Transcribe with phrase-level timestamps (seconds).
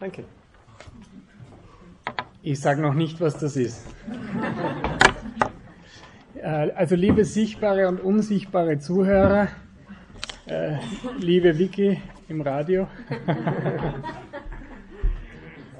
[0.00, 0.24] Danke.
[2.42, 3.84] Ich sage noch nicht, was das ist.
[6.36, 9.48] Äh, also liebe sichtbare und unsichtbare Zuhörer,
[10.46, 10.76] äh,
[11.18, 12.86] liebe Vicky im Radio,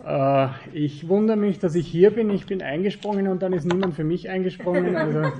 [0.04, 2.28] äh, ich wundere mich, dass ich hier bin.
[2.30, 4.96] Ich bin eingesprungen und dann ist niemand für mich eingesprungen.
[4.96, 5.32] Also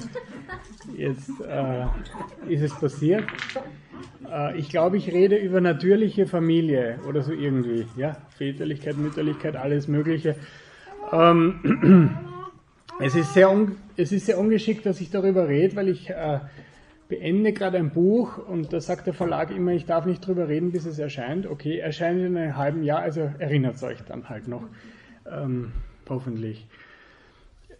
[0.97, 1.31] jetzt
[2.49, 3.25] ist es passiert.
[4.57, 7.87] Ich glaube, ich rede über natürliche Familie oder so irgendwie.
[7.97, 10.37] Ja, Väterlichkeit, Mütterlichkeit, alles Mögliche.
[11.13, 12.17] Ähm,
[13.01, 13.55] es, ist sehr
[13.97, 16.41] es ist sehr ungeschickt, dass ich darüber rede, weil ich äh,
[17.09, 20.73] beende gerade ein Buch und da sagt der Verlag immer, ich darf nicht darüber reden,
[20.73, 21.47] bis es erscheint.
[21.47, 24.65] Okay, erscheint in einem halben Jahr, also erinnert euch dann halt noch,
[25.31, 25.73] ähm,
[26.09, 26.67] hoffentlich.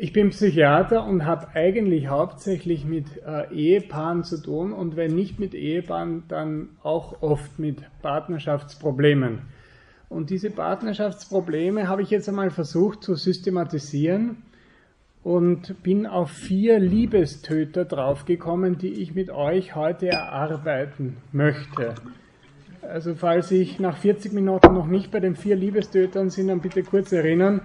[0.01, 5.41] Ich bin Psychiater und habe eigentlich hauptsächlich mit äh, Ehepaaren zu tun und wenn nicht
[5.41, 9.41] mit Ehepaaren, dann auch oft mit Partnerschaftsproblemen.
[10.09, 14.37] Und diese Partnerschaftsprobleme habe ich jetzt einmal versucht zu systematisieren
[15.25, 21.97] und bin auf vier Liebestöter draufgekommen, die ich mit euch heute erarbeiten möchte.
[22.83, 26.83] Also falls ich nach 40 Minuten noch nicht bei den vier Liebestötern bin, dann bitte
[26.83, 27.61] kurz erinnern,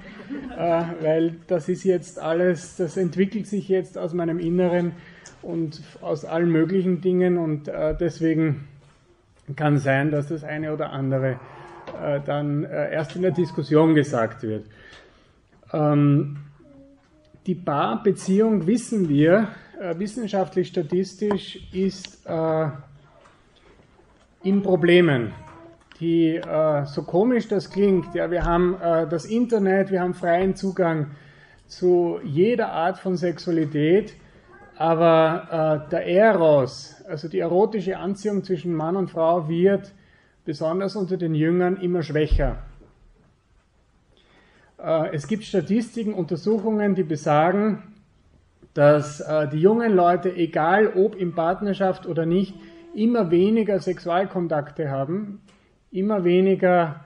[0.58, 4.94] äh, weil das ist jetzt alles, das entwickelt sich jetzt aus meinem Inneren
[5.42, 8.68] und aus allen möglichen Dingen und äh, deswegen
[9.56, 11.40] kann sein, dass das eine oder andere
[12.02, 14.66] äh, dann äh, erst in der Diskussion gesagt wird.
[15.72, 16.38] Ähm,
[17.46, 22.26] die Paarbeziehung, wissen wir, äh, wissenschaftlich statistisch, ist
[24.44, 25.34] in Problemen.
[26.00, 26.42] Die,
[26.86, 28.78] so komisch das klingt, ja, wir haben
[29.10, 31.12] das Internet, wir haben freien Zugang
[31.68, 34.14] zu jeder Art von Sexualität,
[34.76, 39.94] aber der Eros, also die erotische Anziehung zwischen Mann und Frau, wird
[40.46, 42.58] besonders unter den Jüngern, immer schwächer.
[44.84, 47.84] Äh, es gibt Statistiken, Untersuchungen, die besagen,
[48.74, 52.56] dass äh, die jungen Leute, egal ob in Partnerschaft oder nicht,
[52.94, 55.42] immer weniger Sexualkontakte haben,
[55.92, 57.06] immer weniger,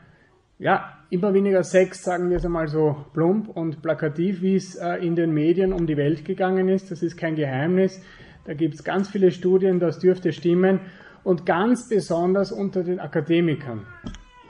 [0.59, 4.95] ja, immer weniger Sex, sagen wir es einmal so plump und plakativ, wie es äh,
[4.95, 6.91] in den Medien um die Welt gegangen ist.
[6.91, 8.01] Das ist kein Geheimnis.
[8.45, 10.79] Da gibt es ganz viele Studien, das dürfte stimmen
[11.23, 13.85] und ganz besonders unter den Akademikern.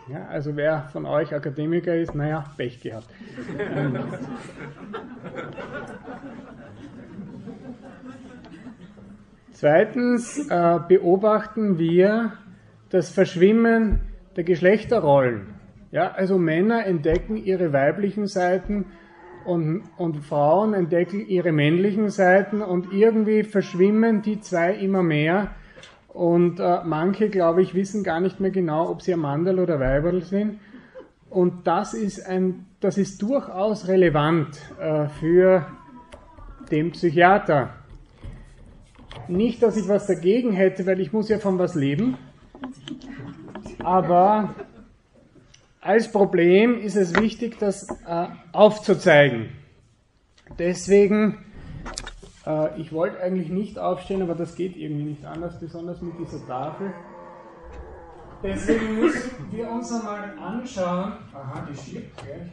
[0.09, 3.09] Ja, also wer von euch Akademiker ist, naja, Pech gehabt.
[9.59, 12.33] Zweitens äh, beobachten wir
[12.91, 14.01] das Verschwimmen
[14.35, 15.47] der Geschlechterrollen.
[15.89, 18.85] Ja, also Männer entdecken ihre weiblichen Seiten
[19.45, 25.55] und, und Frauen entdecken ihre männlichen Seiten und irgendwie verschwimmen die zwei immer mehr
[26.09, 29.79] und äh, manche, glaube ich, wissen gar nicht mehr genau, ob sie ein Mandel oder
[29.79, 30.59] Weiberl sind.
[31.31, 35.65] Und das ist, ein, das ist durchaus relevant äh, für
[36.69, 37.71] den Psychiater.
[39.27, 42.17] Nicht, dass ich was dagegen hätte, weil ich muss ja von was leben.
[43.83, 44.55] Aber
[45.81, 49.49] als Problem ist es wichtig, das äh, aufzuzeigen.
[50.57, 51.37] Deswegen
[52.47, 56.45] äh, ich wollte eigentlich nicht aufstehen, aber das geht irgendwie nicht anders, besonders mit dieser
[56.47, 56.93] Tafel.
[58.41, 61.13] Deswegen müssen wir uns einmal anschauen.
[61.33, 62.51] Aha, die stirbt gleich.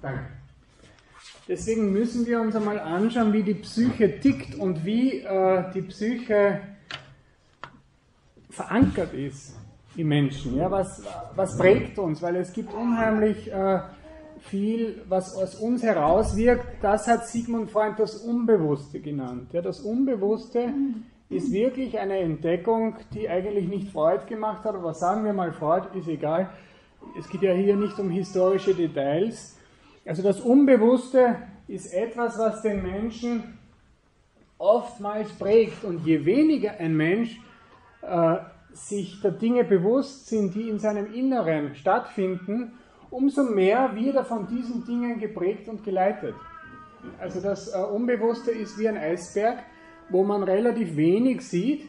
[0.00, 0.39] Danke.
[1.48, 6.60] Deswegen müssen wir uns einmal anschauen, wie die Psyche tickt und wie äh, die Psyche
[8.50, 9.56] verankert ist
[9.96, 10.56] im Menschen.
[10.56, 11.02] Ja, was,
[11.34, 12.22] was prägt uns?
[12.22, 13.80] Weil es gibt unheimlich äh,
[14.40, 19.48] viel, was aus uns herauswirkt, das hat Sigmund Freund das Unbewusste genannt.
[19.52, 20.72] Ja, das Unbewusste
[21.28, 25.86] ist wirklich eine Entdeckung, die eigentlich nicht Freud gemacht hat, aber sagen wir mal Freud,
[25.96, 26.50] ist egal.
[27.18, 29.56] Es geht ja hier nicht um historische Details.
[30.10, 31.36] Also das Unbewusste
[31.68, 33.56] ist etwas, was den Menschen
[34.58, 35.84] oftmals prägt.
[35.84, 37.40] Und je weniger ein Mensch
[38.02, 38.38] äh,
[38.72, 42.72] sich der Dinge bewusst sind, die in seinem Inneren stattfinden,
[43.08, 46.34] umso mehr wird er von diesen Dingen geprägt und geleitet.
[47.20, 49.60] Also das äh, Unbewusste ist wie ein Eisberg,
[50.08, 51.88] wo man relativ wenig sieht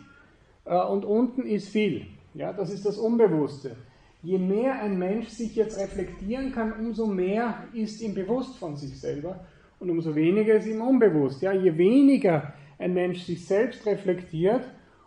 [0.65, 2.05] äh, und unten ist viel.
[2.35, 3.77] Ja, das ist das Unbewusste.
[4.23, 8.99] Je mehr ein Mensch sich jetzt reflektieren kann, umso mehr ist ihm bewusst von sich
[8.99, 9.45] selber
[9.79, 11.41] und umso weniger ist ihm unbewusst.
[11.41, 14.63] Ja, je weniger ein Mensch sich selbst reflektiert,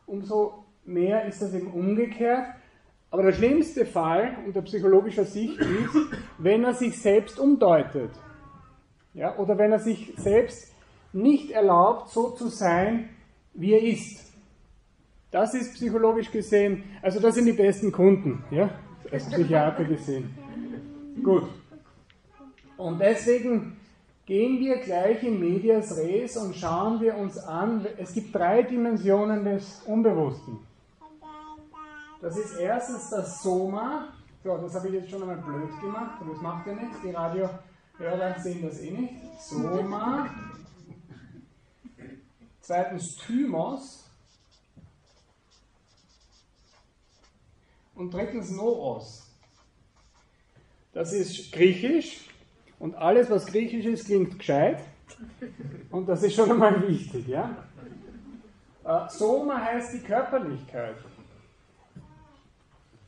[0.06, 2.46] umso mehr ist das eben umgekehrt
[3.14, 5.96] aber der schlimmste Fall unter psychologischer Sicht ist,
[6.38, 8.10] wenn er sich selbst umdeutet.
[9.12, 10.74] Ja, oder wenn er sich selbst
[11.12, 13.10] nicht erlaubt, so zu sein,
[13.52, 14.32] wie er ist.
[15.30, 18.70] Das ist psychologisch gesehen, also das sind die besten Kunden, ja,
[19.14, 20.34] als Psychiater gesehen.
[21.22, 21.44] Gut.
[22.76, 23.76] Und deswegen
[24.26, 29.44] gehen wir gleich in Medias Res und schauen wir uns an, es gibt drei Dimensionen
[29.44, 30.58] des Unbewussten.
[32.20, 34.08] Das ist erstens das Soma,
[34.42, 37.10] so, das habe ich jetzt schon einmal blöd gemacht, aber das macht ja nichts, die
[37.10, 39.14] Radiohörer sehen das eh nicht.
[39.40, 40.28] Soma.
[42.60, 44.03] Zweitens Thymos.
[47.94, 49.30] Und drittens Noos.
[50.92, 52.28] Das ist griechisch
[52.78, 54.80] und alles, was griechisch ist, klingt gescheit.
[55.90, 57.26] Und das ist schon einmal wichtig.
[57.28, 57.64] Ja?
[58.84, 60.96] Äh, Soma heißt die Körperlichkeit.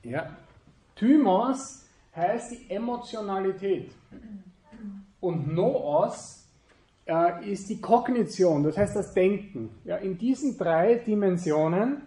[0.02, 0.36] Ja.
[0.94, 1.84] Thymos
[2.14, 3.92] heißt die Emotionalität.
[5.20, 6.46] Und Noos
[7.06, 9.70] äh, ist die Kognition, das heißt das Denken.
[9.84, 12.02] Ja, in diesen drei Dimensionen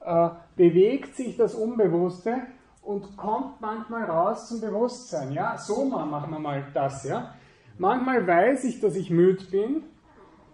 [0.00, 0.28] äh,
[0.60, 2.34] bewegt sich das Unbewusste
[2.82, 5.32] und kommt manchmal raus zum Bewusstsein.
[5.32, 7.02] Ja, so machen wir mal das.
[7.04, 7.32] Ja.
[7.78, 9.84] Manchmal weiß ich, dass ich müde bin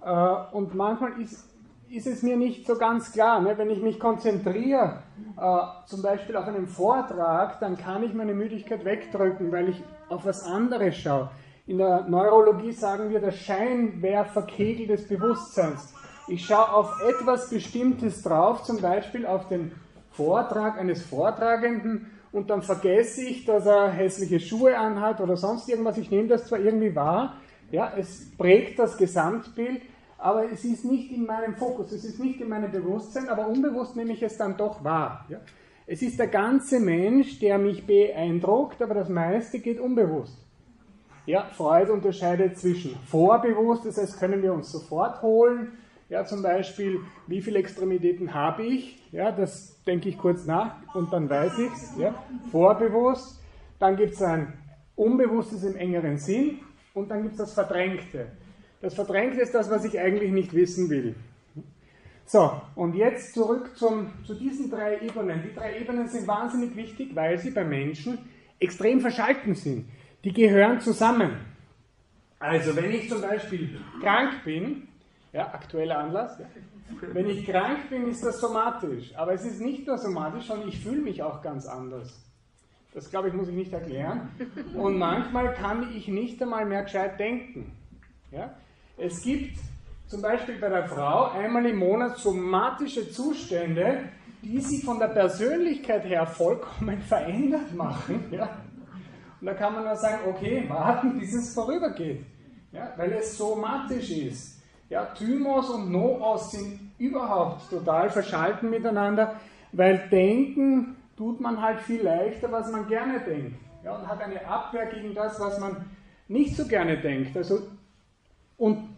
[0.05, 1.53] äh, und manchmal ist,
[1.91, 3.41] ist es mir nicht so ganz klar.
[3.41, 3.59] Ne?
[3.59, 5.03] Wenn ich mich konzentriere,
[5.37, 10.25] äh, zum Beispiel auf einen Vortrag, dann kann ich meine Müdigkeit wegdrücken, weil ich auf
[10.25, 11.31] was anderes schaue.
[11.67, 15.93] In der Neurologie sagen wir der Scheinwerferkegel des Bewusstseins.
[16.29, 19.73] Ich schaue auf etwas Bestimmtes drauf, zum Beispiel auf den
[20.17, 25.99] Vortrag eines Vortragenden und dann vergesse ich, dass er hässliche Schuhe anhat oder sonst irgendwas.
[25.99, 27.37] Ich nehme das zwar irgendwie wahr,
[27.71, 29.83] ja, es prägt das Gesamtbild,
[30.19, 33.97] aber es ist nicht in meinem Fokus, es ist nicht in meinem Bewusstsein, aber unbewusst
[33.97, 35.27] nehme ich es dann doch wahr.
[35.29, 35.39] Ja.
[35.87, 40.39] Es ist der ganze Mensch, der mich beeindruckt, aber das meiste geht unbewusst.
[41.27, 45.73] Ja, Freud unterscheidet zwischen vorbewusst, das heißt, können wir uns sofort holen.
[46.09, 49.03] Ja, zum Beispiel, wie viele Extremitäten habe ich?
[49.11, 51.97] Ja, das denke ich kurz nach und dann weiß ich es.
[51.99, 52.15] Ja,
[52.53, 53.43] vorbewusst.
[53.81, 54.53] Dann gibt es ein
[54.95, 56.61] Unbewusstes im engeren Sinn
[56.95, 58.29] und dann gibt es das Verdrängte.
[58.81, 61.17] Das Verdrängte ist das, was ich eigentlich nicht wissen will.
[62.25, 65.43] So, und jetzt zurück zum, zu diesen drei Ebenen.
[65.43, 68.19] Die drei Ebenen sind wahnsinnig wichtig, weil sie bei Menschen
[68.59, 69.87] extrem verschalten sind.
[70.25, 71.37] Die gehören zusammen.
[72.39, 74.89] Also, wenn ich zum Beispiel krank bin,
[75.37, 76.47] ja, aktueller Anlass, ja,
[77.13, 79.15] wenn ich krank bin, ist das somatisch.
[79.17, 82.25] Aber es ist nicht nur somatisch, sondern ich fühle mich auch ganz anders.
[82.95, 84.31] Das, glaube ich, muss ich nicht erklären.
[84.75, 87.73] Und manchmal kann ich nicht einmal mehr gescheit denken.
[88.31, 88.55] Ja?
[88.97, 89.59] Es gibt
[90.07, 94.09] zum Beispiel bei der Frau einmal im Monat somatische Zustände,
[94.41, 98.25] die sie von der Persönlichkeit her vollkommen verändert machen.
[98.31, 98.49] Ja?
[99.39, 102.25] Und da kann man nur sagen, okay, warten, bis es vorübergeht.
[102.73, 102.95] Ja?
[102.97, 104.56] Weil es somatisch ist.
[104.89, 109.41] Ja, Thymos und Noos sind überhaupt total verschalten miteinander,
[109.73, 113.59] weil denken tut man halt viel leichter, was man gerne denkt.
[113.83, 115.85] Ja, und hat eine Abwehr gegen das, was man
[116.29, 117.37] nicht so gerne denkt.
[117.37, 117.63] Also
[118.57, 118.89] und,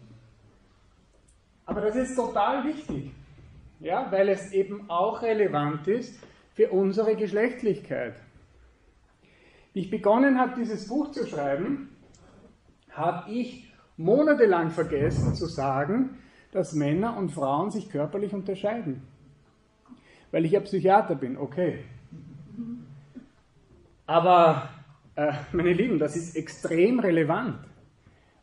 [1.65, 3.11] aber das ist total wichtig,
[3.79, 6.19] ja, weil es eben auch relevant ist
[6.53, 8.15] für unsere Geschlechtlichkeit.
[9.73, 11.95] Wie ich begonnen habe, dieses Buch zu schreiben,
[12.91, 13.68] habe ich
[13.99, 16.17] monatelang vergessen zu sagen,
[16.51, 19.03] dass Männer und Frauen sich körperlich unterscheiden.
[20.31, 21.79] Weil ich ja Psychiater bin, okay.
[24.07, 24.69] Aber,
[25.15, 27.69] äh, meine Lieben, das ist extrem relevant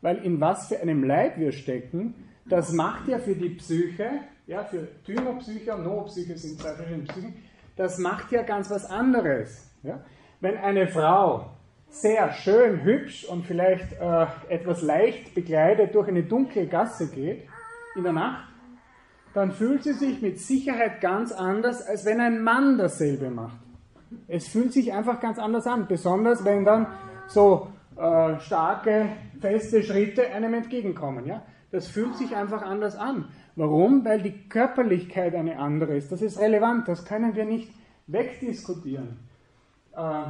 [0.06, 4.62] weil in was für einem Leib wir stecken, das macht ja für die Psyche, ja,
[4.62, 7.34] für Thymopsyche und Noopsyche sind zwei verschiedene Psychen,
[7.74, 9.68] das macht ja ganz was anderes.
[9.82, 10.04] Ja?
[10.40, 11.55] Wenn eine Frau
[11.88, 17.48] sehr schön, hübsch und vielleicht äh, etwas leicht bekleidet durch eine dunkle Gasse geht
[17.94, 18.44] in der Nacht,
[19.34, 23.58] dann fühlt sie sich mit Sicherheit ganz anders, als wenn ein Mann dasselbe macht.
[24.28, 26.86] Es fühlt sich einfach ganz anders an, besonders wenn dann
[27.26, 29.08] so äh, starke,
[29.40, 31.26] feste Schritte einem entgegenkommen.
[31.26, 31.42] Ja?
[31.70, 33.26] Das fühlt sich einfach anders an.
[33.56, 34.04] Warum?
[34.04, 36.12] Weil die Körperlichkeit eine andere ist.
[36.12, 37.72] Das ist relevant, das können wir nicht
[38.06, 39.18] wegdiskutieren.
[39.94, 40.22] Äh,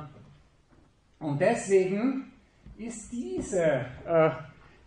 [1.19, 2.33] und deswegen
[2.79, 4.31] ist diese äh,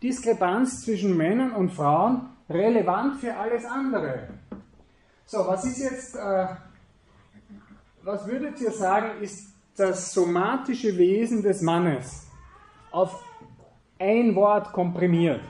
[0.02, 4.30] Diskrepanz zwischen Männern und Frauen relevant für alles andere.
[5.26, 6.48] So, was ist jetzt, äh,
[8.04, 12.30] was würdet ihr sagen, ist das somatische Wesen des Mannes?
[12.92, 13.24] auf
[14.00, 15.42] ein Wort komprimiert.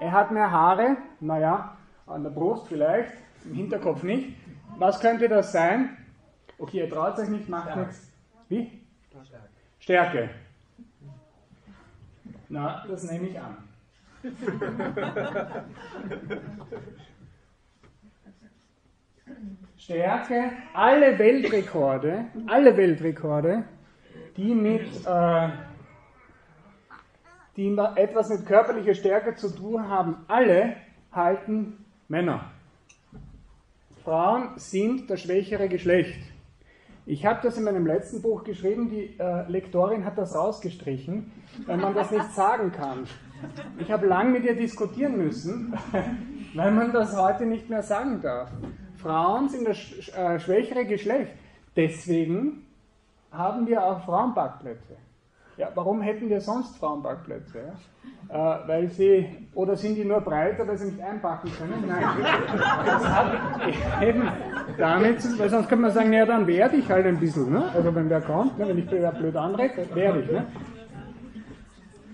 [0.00, 3.12] Er hat mehr Haare, naja, an der Brust vielleicht,
[3.44, 4.36] im Hinterkopf nicht.
[4.78, 5.96] Was könnte das sein?
[6.58, 8.12] Okay, ihr traut euch nicht, macht nichts.
[8.48, 8.81] Wie?
[9.82, 10.30] Stärke.
[12.48, 13.56] Na, das nehme ich an.
[19.76, 23.64] Stärke, alle Weltrekorde, alle Weltrekorde,
[24.36, 25.48] die mit, äh,
[27.56, 30.76] die etwas mit körperlicher Stärke zu tun haben, alle
[31.10, 32.52] halten Männer.
[34.04, 36.31] Frauen sind das schwächere Geschlecht.
[37.04, 41.32] Ich habe das in meinem letzten Buch geschrieben, die äh, Lektorin hat das rausgestrichen,
[41.66, 43.08] weil man das nicht sagen kann.
[43.78, 45.74] Ich habe lang mit ihr diskutieren müssen,
[46.54, 48.50] weil man das heute nicht mehr sagen darf.
[48.98, 49.78] Frauen sind das
[50.16, 51.32] äh, schwächere Geschlecht.
[51.74, 52.66] Deswegen
[53.32, 54.96] haben wir auch Frauenparkplätze.
[55.56, 57.58] Ja, warum hätten wir sonst Frauenparkplätze?
[57.58, 57.74] Ja?
[58.28, 61.84] Äh, weil sie, oder sind die nur breiter, weil sie nicht einpacken können?
[61.86, 62.02] Nein.
[62.86, 64.28] Das hat eben
[64.78, 67.52] damit, weil sonst könnte man sagen, ja, dann werde ich halt ein bisschen.
[67.52, 67.70] Ne?
[67.74, 68.68] Also wenn wer kommt, ne?
[68.68, 70.30] wenn ich wer blöd anrede, werde ich.
[70.30, 70.46] Ne?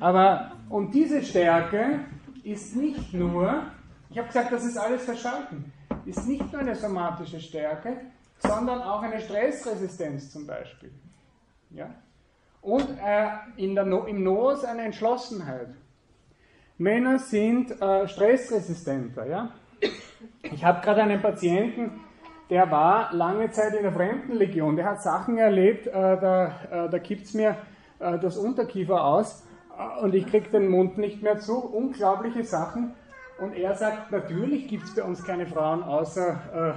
[0.00, 2.00] Aber, und diese Stärke
[2.42, 3.62] ist nicht nur,
[4.10, 5.72] ich habe gesagt, das ist alles verschalten,
[6.04, 7.96] ist nicht nur eine somatische Stärke,
[8.38, 10.90] sondern auch eine Stressresistenz zum Beispiel.
[11.70, 11.90] Ja?
[12.68, 15.68] Und äh, in der no im Nos eine Entschlossenheit.
[16.76, 19.24] Männer sind äh, stressresistenter.
[19.24, 19.52] Ja?
[20.42, 21.98] Ich habe gerade einen Patienten,
[22.50, 24.76] der war lange Zeit in der Fremdenlegion.
[24.76, 27.56] Der hat Sachen erlebt, äh, da, äh, da kippt es mir
[28.00, 29.46] äh, das Unterkiefer aus
[29.78, 31.56] äh, und ich kriege den Mund nicht mehr zu.
[31.56, 32.92] Unglaubliche Sachen.
[33.40, 36.76] Und er sagt, natürlich gibt es bei uns keine Frauen außer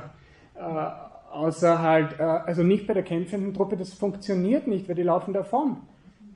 [1.32, 5.34] außer halt, äh, also nicht bei der kämpfenden Truppe, das funktioniert nicht, weil die laufen
[5.34, 5.78] davon.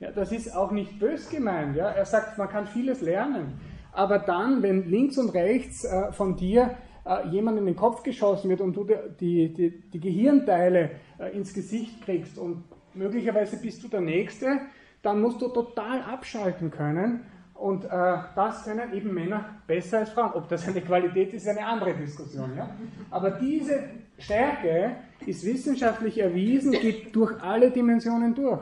[0.00, 1.76] Ja, das ist auch nicht bös gemeint.
[1.76, 1.88] Ja?
[1.88, 3.60] Er sagt, man kann vieles lernen.
[3.92, 6.76] Aber dann, wenn links und rechts äh, von dir
[7.06, 11.54] äh, jemand in den Kopf geschossen wird und du die, die, die Gehirnteile äh, ins
[11.54, 14.60] Gesicht kriegst und möglicherweise bist du der Nächste,
[15.02, 17.24] dann musst du total abschalten können.
[17.54, 20.32] Und äh, das können eben Männer besser als Frauen.
[20.34, 22.54] Ob das eine Qualität ist, ist eine andere Diskussion.
[22.54, 22.68] Ja?
[23.10, 23.80] Aber diese
[24.18, 24.96] Stärke
[25.26, 28.60] ist wissenschaftlich erwiesen, geht durch alle Dimensionen durch.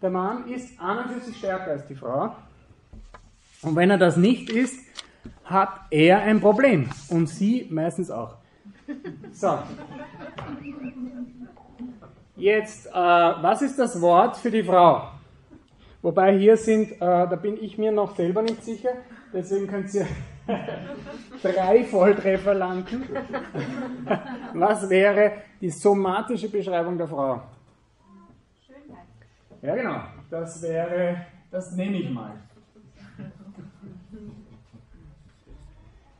[0.00, 2.34] Der Mann ist an und für sich stärker als die Frau.
[3.62, 4.80] Und wenn er das nicht ist,
[5.44, 6.88] hat er ein Problem.
[7.08, 8.36] Und sie meistens auch.
[9.32, 9.58] So.
[12.36, 15.10] Jetzt, äh, was ist das Wort für die Frau?
[16.02, 18.90] Wobei hier sind, äh, da bin ich mir noch selber nicht sicher,
[19.32, 20.06] deswegen könnt ihr
[21.42, 23.04] drei Volltreffer landen.
[24.54, 27.42] Was wäre die somatische Beschreibung der Frau?
[28.66, 29.06] Schönheit.
[29.60, 30.00] Ja, genau.
[30.30, 32.32] Das wäre, das nehme ich mal.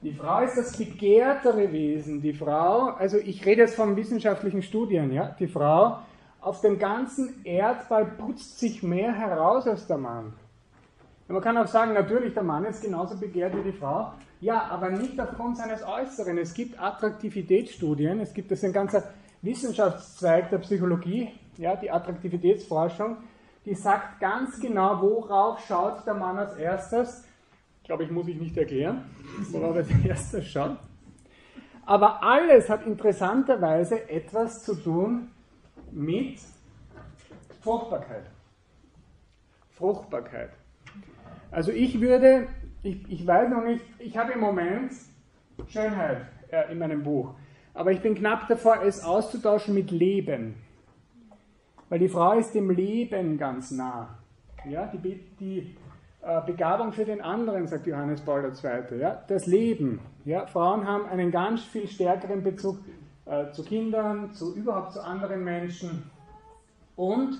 [0.02, 2.21] Die Frau ist das begehrtere Wesen.
[2.21, 5.99] Die Frau, also ich rede jetzt von wissenschaftlichen Studien, ja, die Frau
[6.41, 10.33] auf dem ganzen Erdball putzt sich mehr heraus als der Mann.
[11.33, 14.12] Man kann auch sagen, natürlich, der Mann ist genauso begehrt wie die Frau.
[14.43, 16.37] Ja, aber nicht aufgrund seines Äußeren.
[16.37, 19.05] Es gibt Attraktivitätsstudien, es gibt das ein ganzer
[19.41, 23.17] Wissenschaftszweig der Psychologie, ja, die Attraktivitätsforschung,
[23.65, 27.25] die sagt ganz genau, worauf schaut der Mann als erstes.
[27.81, 29.03] Ich glaube, ich muss ich nicht erklären,
[29.53, 30.77] worauf er als erstes schaut.
[31.87, 35.31] Aber alles hat interessanterweise etwas zu tun
[35.93, 36.41] mit
[37.62, 38.27] Fruchtbarkeit.
[39.71, 40.51] Fruchtbarkeit.
[41.52, 42.49] Also ich würde,
[42.82, 44.92] ich, ich weiß noch nicht, ich habe im Moment
[45.68, 47.35] Schönheit äh, in meinem Buch,
[47.75, 50.54] aber ich bin knapp davor, es auszutauschen mit Leben.
[51.90, 54.18] Weil die Frau ist dem Leben ganz nah.
[54.64, 55.76] Ja, die, die
[56.23, 58.99] äh, Begabung für den anderen, sagt Johannes Paul II.
[58.99, 60.00] Ja, das Leben.
[60.25, 62.78] Ja, Frauen haben einen ganz viel stärkeren Bezug
[63.26, 66.11] äh, zu Kindern, zu überhaupt zu anderen Menschen.
[66.97, 67.35] Und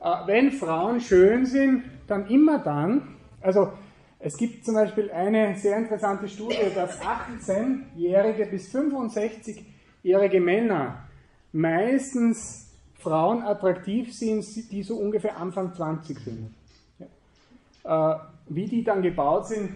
[0.00, 3.72] äh, wenn Frauen schön sind, dann immer dann, also
[4.18, 11.08] es gibt zum Beispiel eine sehr interessante Studie, dass 18-jährige bis 65-jährige Männer
[11.52, 16.54] meistens Frauen attraktiv sind, die so ungefähr Anfang 20 sind.
[16.98, 18.14] Ja.
[18.14, 18.18] Äh,
[18.48, 19.70] wie die dann gebaut sind,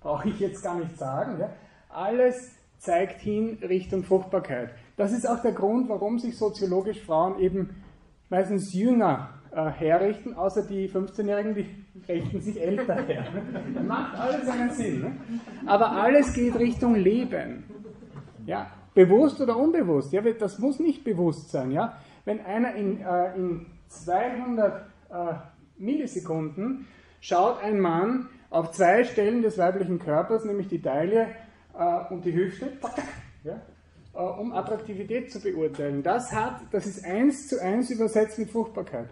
[0.00, 1.40] brauche ich jetzt gar nicht sagen.
[1.40, 1.50] Ja.
[1.88, 4.70] Alles zeigt hin Richtung Fruchtbarkeit.
[4.96, 7.82] Das ist auch der Grund, warum sich soziologisch Frauen eben
[8.28, 11.66] meistens jünger äh, herrichten, außer die 15-Jährigen, die
[12.06, 13.24] richten sich älter her.
[13.86, 15.00] Macht alles einen Sinn.
[15.00, 15.12] Ne?
[15.66, 17.64] Aber alles geht Richtung Leben.
[18.46, 20.12] Ja, bewusst oder unbewusst.
[20.12, 21.70] Ja, das muss nicht bewusst sein.
[21.70, 21.98] Ja?
[22.24, 25.34] Wenn einer in, äh, in 200 äh,
[25.78, 26.86] Millisekunden
[27.20, 31.28] schaut ein Mann auf zwei Stellen des weiblichen Körpers, nämlich die Taille
[31.78, 32.72] äh, und die Hüfte,
[33.44, 33.60] ja,
[34.14, 36.02] äh, um Attraktivität zu beurteilen.
[36.02, 39.08] Das hat, das ist eins zu eins übersetzt mit Fruchtbarkeit.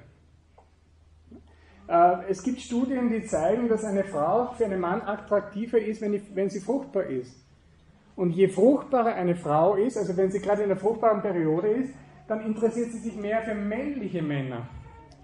[1.89, 6.51] Äh, es gibt Studien, die zeigen, dass eine Frau für einen Mann attraktiver ist, wenn,
[6.51, 7.45] sie fruchtbar ist.
[8.17, 11.95] Und je fruchtbarer eine Frau ist, also wenn sie gerade in der fruchtbaren Periode ist,
[12.29, 14.69] dann interessiert sie sich mehr für männliche Männer.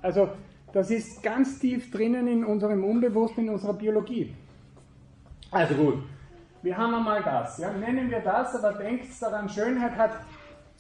[0.03, 0.29] Also
[0.73, 4.35] das ist ganz tief drinnen in unserem Unbewussten, in unserer Biologie.
[5.51, 6.03] Also gut,
[6.63, 7.59] wir haben einmal das.
[7.59, 7.73] Ja?
[7.73, 10.13] Nennen wir das, aber denkt daran, Schönheit hat,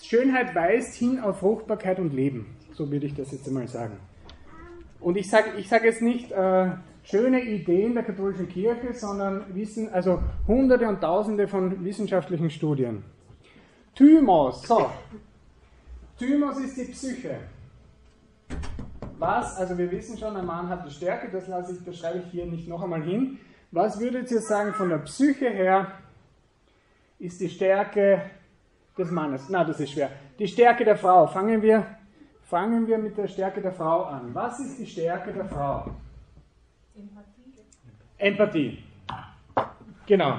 [0.00, 2.56] Schönheit weist hin auf Fruchtbarkeit und Leben.
[2.72, 3.96] So würde ich das jetzt einmal sagen.
[5.02, 6.70] Und ich sage ich sag jetzt nicht äh,
[7.02, 13.04] schöne Ideen der katholischen Kirche, sondern Wissen, also hunderte und tausende von wissenschaftlichen Studien.
[13.94, 14.90] Thymos, so.
[16.18, 17.36] Thymos ist die Psyche.
[19.18, 22.18] Was, also wir wissen schon, ein Mann hat die Stärke, das, lasse ich, das schreibe
[22.18, 23.38] ich hier nicht noch einmal hin.
[23.70, 25.92] Was würdet ihr sagen, von der Psyche her
[27.18, 28.22] ist die Stärke
[28.98, 29.46] des Mannes?
[29.48, 30.10] Na, das ist schwer.
[30.38, 31.26] Die Stärke der Frau.
[31.26, 31.86] Fangen wir,
[32.52, 34.34] fangen wir mit der Stärke der Frau an.
[34.34, 35.86] Was ist die Stärke der Frau?
[36.94, 37.64] Empathie.
[38.18, 38.78] Empathie.
[40.06, 40.34] Genau.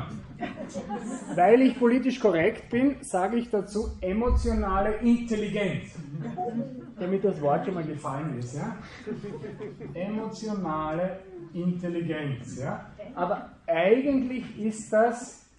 [1.34, 5.96] Weil ich politisch korrekt bin, sage ich dazu emotionale Intelligenz.
[7.00, 8.58] Damit das Wort schon mal gefallen ist.
[8.58, 8.77] Ja?
[9.96, 11.20] Emotionale
[11.51, 12.60] Intelligenz.
[12.60, 12.91] Ja?
[13.15, 15.50] Aber eigentlich ist das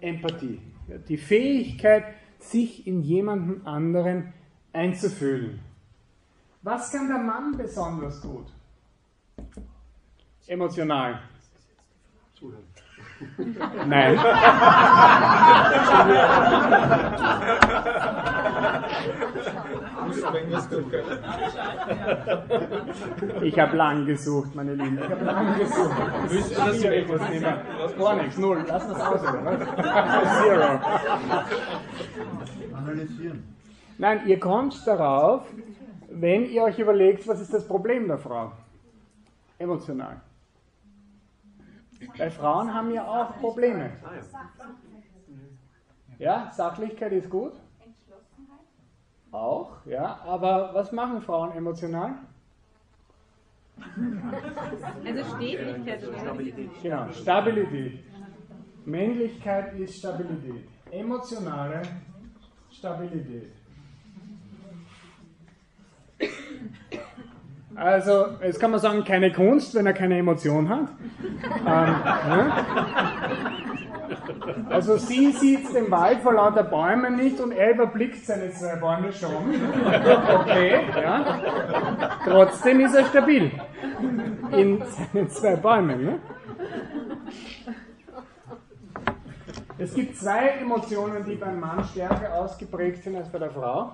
[0.00, 0.60] Empathie.
[1.08, 2.02] Die Fähigkeit,
[2.40, 4.32] sich in jemanden anderen
[4.72, 5.69] einzufühlen.
[6.62, 8.46] Was kann der Mann besonders gut?
[10.46, 11.20] Emotional.
[12.34, 12.64] Zuhören.
[13.86, 14.18] Nein.
[23.42, 24.98] Ich habe lang gesucht, meine Lieben.
[24.98, 25.96] Ich habe lang gesucht.
[26.30, 27.54] Müsst ihr das etwas nehmen?
[27.98, 28.64] Gar nichts, null.
[28.66, 30.80] Lass das aus, Zero.
[32.76, 33.44] Analysieren.
[33.98, 35.42] Nein, ihr kommt darauf,
[36.10, 38.52] wenn ihr euch überlegt, was ist das Problem der Frau?
[39.58, 40.20] Emotional.
[42.16, 43.92] Weil Frauen haben ja auch Probleme.
[46.18, 47.52] Ja, Sachlichkeit ist gut.
[49.30, 50.18] Auch, ja.
[50.24, 52.14] Aber was machen Frauen emotional?
[55.04, 56.02] Also Stetigkeit.
[56.02, 56.70] Stabilität.
[56.82, 58.04] Genau, Stabilität.
[58.84, 60.68] Männlichkeit ist Stabilität.
[60.90, 61.82] Emotionale
[62.70, 63.52] Stabilität.
[67.80, 70.88] Also, jetzt kann man sagen, keine Kunst, wenn er keine Emotion hat.
[71.60, 72.66] ähm, ja?
[74.68, 79.10] Also sie sieht den Wald vor lauter Bäumen nicht und er überblickt seine zwei Bäume
[79.12, 79.54] schon.
[80.40, 81.40] Okay, ja.
[82.24, 83.50] Trotzdem ist er stabil
[84.52, 86.04] in seinen zwei Bäumen.
[86.04, 86.18] Ne?
[89.78, 93.92] Es gibt zwei Emotionen, die beim Mann stärker ausgeprägt sind als bei der Frau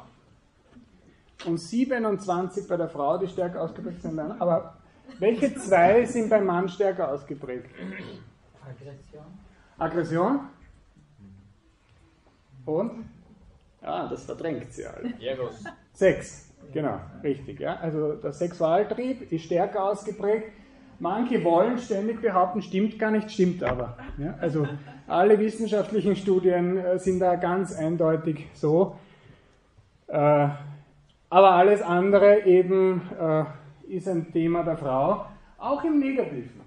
[1.45, 4.19] und 27 bei der Frau, die stärker ausgeprägt sind.
[4.19, 4.75] Aber
[5.19, 7.71] welche zwei sind beim Mann stärker ausgeprägt?
[8.65, 9.25] Aggression.
[9.79, 10.41] Aggression?
[12.65, 13.05] Und?
[13.83, 15.13] Ja, das verdrängt sie alle.
[15.21, 15.63] Eros.
[15.93, 17.61] Sex, genau, richtig.
[17.61, 17.77] Ja?
[17.77, 20.53] Also der Sexualtrieb ist stärker ausgeprägt.
[20.99, 23.97] Manche wollen ständig behaupten, stimmt gar nicht, stimmt aber.
[24.19, 24.35] Ja?
[24.41, 24.67] Also
[25.07, 28.99] alle wissenschaftlichen Studien äh, sind da ganz eindeutig so.
[30.09, 30.49] Äh,
[31.31, 33.45] aber alles andere eben äh,
[33.89, 35.27] ist ein Thema der Frau,
[35.59, 36.61] auch im Negativen.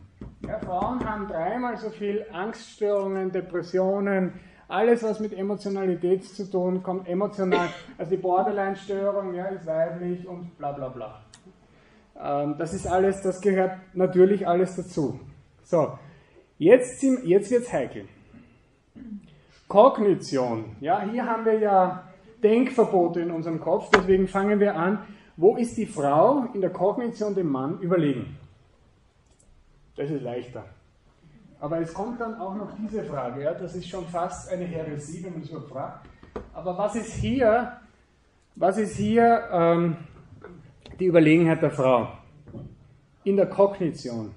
[0.46, 4.34] Ja, Frauen haben dreimal so viel Angststörungen, Depressionen,
[4.68, 10.58] alles was mit Emotionalität zu tun kommt, emotional, also die Borderline-Störung ja, ist weiblich und
[10.58, 11.22] bla bla bla.
[12.22, 15.20] Ähm, das ist alles, das gehört natürlich alles dazu.
[15.64, 15.98] So,
[16.58, 18.06] jetzt, jetzt wird es heikel.
[19.68, 22.09] Kognition, ja, hier haben wir ja
[22.44, 23.90] Denkverbote in unserem Kopf.
[23.92, 25.00] Deswegen fangen wir an,
[25.38, 28.38] wo ist die Frau in der Kognition dem Mann überlegen?
[29.96, 30.66] Das ist leichter.
[31.60, 35.24] Aber es kommt dann auch noch diese Frage, ja, das ist schon fast eine Heresie,
[35.24, 36.08] wenn man so fragt.
[36.54, 37.80] Aber was ist hier,
[38.56, 39.98] was ist hier ähm,
[41.00, 42.08] die Überlegenheit der Frau?
[43.26, 44.34] In der Kognition.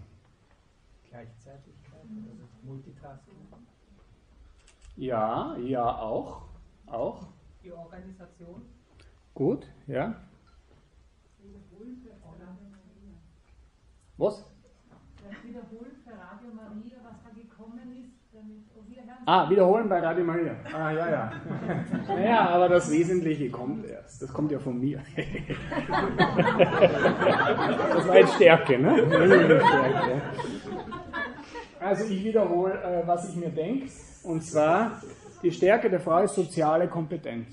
[1.08, 2.04] Gleichzeitigkeit,
[2.64, 3.34] Multitasking.
[4.96, 6.42] Ja, ja, auch.
[6.86, 7.26] Auch
[7.62, 8.62] die Organisation.
[9.34, 10.14] Gut, ja.
[14.18, 14.44] Was?
[15.42, 18.12] Wiederholen für Radio Maria, was da gekommen ist.
[19.26, 20.56] Ah, wiederholen bei Radio Maria.
[20.72, 21.32] Ah, ja, ja.
[22.08, 24.22] Naja, aber das Wesentliche kommt erst.
[24.22, 25.00] Das kommt ja von mir.
[27.94, 30.22] Das war jetzt Stärke, ne?
[31.78, 33.88] Also ich wiederhole, äh, was ich mir denke.
[34.24, 35.02] Und zwar,
[35.42, 37.48] die Stärke der Frau ist soziale Kompetenz.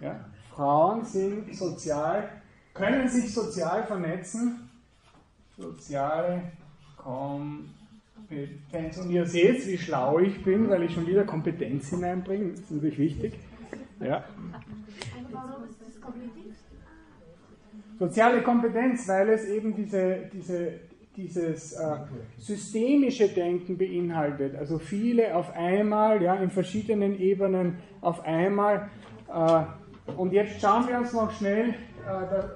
[0.00, 0.24] Ja?
[0.54, 2.28] Frauen sind sozial,
[2.74, 4.68] können sich sozial vernetzen.
[5.56, 6.42] Soziale
[6.96, 7.68] Kompetenz.
[8.98, 12.50] Und ihr seht, wie schlau ich bin, weil ich schon wieder Kompetenz hineinbringe.
[12.50, 13.38] Das ist natürlich wichtig.
[14.00, 14.24] Ja.
[17.98, 20.80] Soziale Kompetenz, weil es eben diese, diese,
[21.16, 21.96] dieses äh,
[22.38, 24.56] systemische Denken beinhaltet.
[24.56, 28.88] Also viele auf einmal, ja, in verschiedenen Ebenen auf einmal.
[29.28, 29.62] Äh,
[30.16, 32.46] und jetzt schauen wir uns noch schnell äh, das,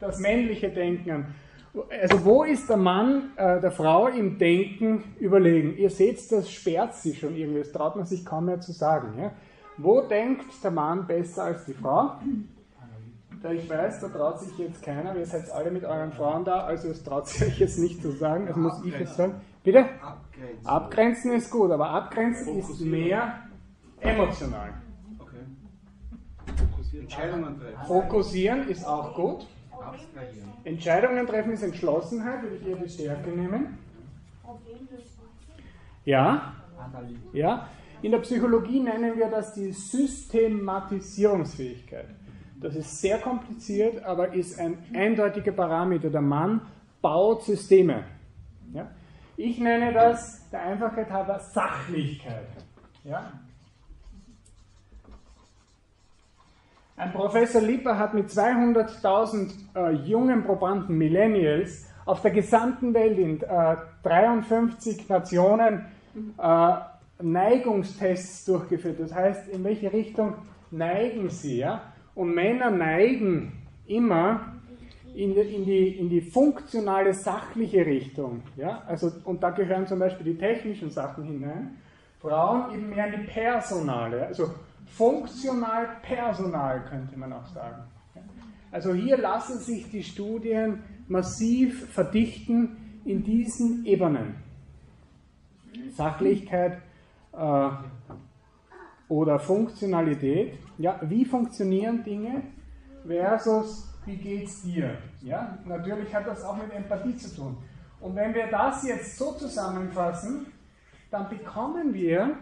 [0.00, 1.34] das männliche Denken an.
[1.90, 5.76] Also wo ist der Mann äh, der Frau im Denken überlegen?
[5.76, 9.18] Ihr seht, das sperrt sich schon irgendwie, das traut man sich kaum mehr zu sagen.
[9.18, 9.32] Ja?
[9.76, 12.14] Wo denkt der Mann besser als die Frau?
[13.42, 16.64] Da ich weiß, da traut sich jetzt keiner, ihr seid alle mit euren Frauen da,
[16.64, 19.40] also es traut sich euch jetzt nicht zu sagen, das muss ich jetzt sagen.
[19.62, 19.84] Bitte?
[20.00, 20.66] Abgrenzen.
[20.66, 23.44] Abgrenzen ist gut, aber abgrenzen ist mehr
[24.00, 24.74] emotional.
[26.56, 27.06] Fokussieren.
[27.86, 29.46] Fokussieren ist auch gut.
[30.64, 33.78] Entscheidungen treffen ist Entschlossenheit, würde ich eher die Stärke nehmen.
[36.04, 36.54] Ja,
[37.32, 37.68] ja.
[38.00, 42.06] In der Psychologie nennen wir das die Systematisierungsfähigkeit.
[42.60, 46.10] Das ist sehr kompliziert, aber ist ein eindeutiger Parameter.
[46.10, 46.60] Der Mann
[47.00, 48.04] baut Systeme.
[48.72, 48.90] Ja?
[49.36, 52.48] Ich nenne das der Einfachheit halber Sachlichkeit.
[53.04, 53.32] Ja?
[56.96, 63.40] Ein Professor Lipper hat mit 200.000 äh, jungen Probanden, Millennials, auf der gesamten Welt in
[63.40, 65.84] äh, 53 Nationen
[66.36, 66.72] äh,
[67.22, 68.98] Neigungstests durchgeführt.
[68.98, 70.34] Das heißt, in welche Richtung
[70.72, 71.58] neigen sie?
[71.58, 71.82] Ja?
[72.18, 73.52] Und Männer neigen
[73.86, 74.54] immer
[75.14, 78.42] in die, in die, in die funktionale, sachliche Richtung.
[78.56, 78.82] Ja?
[78.88, 81.76] Also, und da gehören zum Beispiel die technischen Sachen hinein.
[82.20, 84.26] Frauen eben mehr in die personale.
[84.26, 84.50] Also
[84.86, 87.84] funktional personal, könnte man auch sagen.
[88.72, 94.34] Also hier lassen sich die Studien massiv verdichten in diesen Ebenen.
[95.90, 96.78] Sachlichkeit
[97.32, 97.68] äh,
[99.08, 100.58] oder Funktionalität.
[100.78, 102.42] Ja, wie funktionieren Dinge
[103.06, 104.98] versus wie geht es dir?
[105.22, 107.56] Ja, natürlich hat das auch mit Empathie zu tun.
[108.00, 110.46] Und wenn wir das jetzt so zusammenfassen,
[111.10, 112.36] dann bekommen wir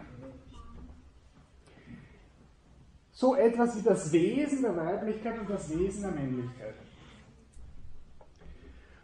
[3.11, 6.75] so etwas wie das Wesen der Weiblichkeit und das Wesen der Männlichkeit.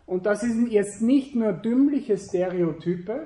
[0.05, 3.25] Und das sind jetzt nicht nur dümmliche Stereotype,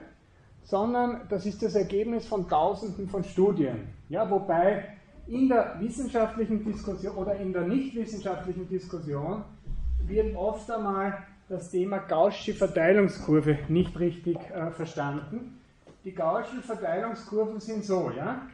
[0.64, 3.97] sondern das ist das Ergebnis von Tausenden von Studien.
[4.10, 4.86] Ja, wobei
[5.28, 9.44] in der wissenschaftlichen Diskussion oder in der nicht wissenschaftlichen Diskussion
[10.06, 15.60] wird oft einmal das Thema Gaußsche Verteilungskurve nicht richtig äh, verstanden.
[16.04, 18.48] Die Gaußschen Verteilungskurven sind so, ja?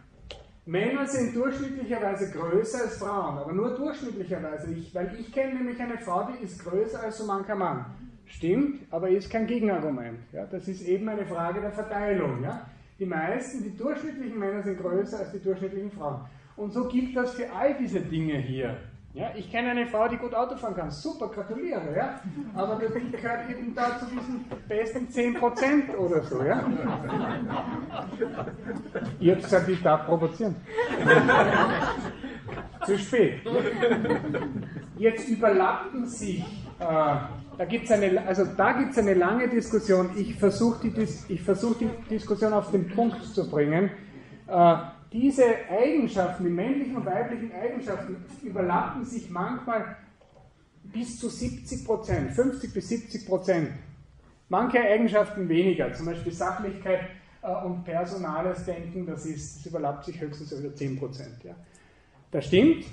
[0.66, 4.74] Männer sind durchschnittlicherweise größer als Frauen, aber nur durchschnittlicherweise.
[4.74, 7.86] Ich, weil ich kenne nämlich eine Frau, die ist größer als so mancher Mann.
[8.26, 10.20] Stimmt, aber ist kein Gegenargument.
[10.32, 10.46] Ja?
[10.46, 12.42] Das ist eben eine Frage der Verteilung.
[12.42, 12.66] Ja?
[13.00, 16.22] Die meisten, die durchschnittlichen Männer sind größer als die durchschnittlichen Frauen.
[16.56, 18.78] Und so gilt das für all diese Dinge hier.
[19.14, 20.90] Ja, ich kenne eine Frau, die gut Auto fahren kann.
[20.90, 21.96] Super, gratuliere.
[21.96, 22.20] Ja?
[22.56, 26.44] Aber das gehört eben da zu diesen besten 10% oder so.
[26.44, 26.68] Ja?
[29.20, 30.56] Ich habe gesagt, ich darf provozieren.
[32.86, 33.42] zu spät.
[34.98, 36.44] Jetzt überlappen sich,
[36.80, 37.16] äh,
[37.58, 40.12] da gibt es eine, also eine lange Diskussion.
[40.16, 43.92] Ich versuche die, versuch die Diskussion auf den Punkt zu bringen.
[44.48, 44.76] Äh,
[45.12, 49.96] diese Eigenschaften, die männlichen und weiblichen Eigenschaften, überlappen sich manchmal
[50.84, 53.70] bis zu 70 Prozent, 50 bis 70 Prozent.
[54.50, 57.02] Manche Eigenschaften weniger, zum Beispiel Sachlichkeit
[57.42, 61.44] äh, und personales Denken, das, ist, das überlappt sich höchstens über 10 Prozent.
[61.44, 61.56] Ja.
[62.32, 62.86] Das stimmt,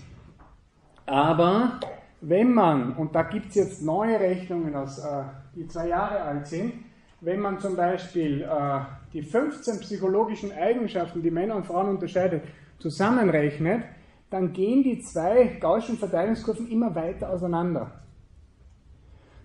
[1.07, 1.81] aber
[2.21, 5.23] wenn man, und da gibt es jetzt neue Rechnungen, aus, äh,
[5.55, 6.75] die zwei Jahre alt sind,
[7.21, 8.81] wenn man zum Beispiel äh,
[9.13, 12.43] die 15 psychologischen Eigenschaften, die Männer und Frauen unterscheidet,
[12.79, 13.85] zusammenrechnet,
[14.31, 17.91] dann gehen die zwei Gaußschen Verteilungskurven immer weiter auseinander.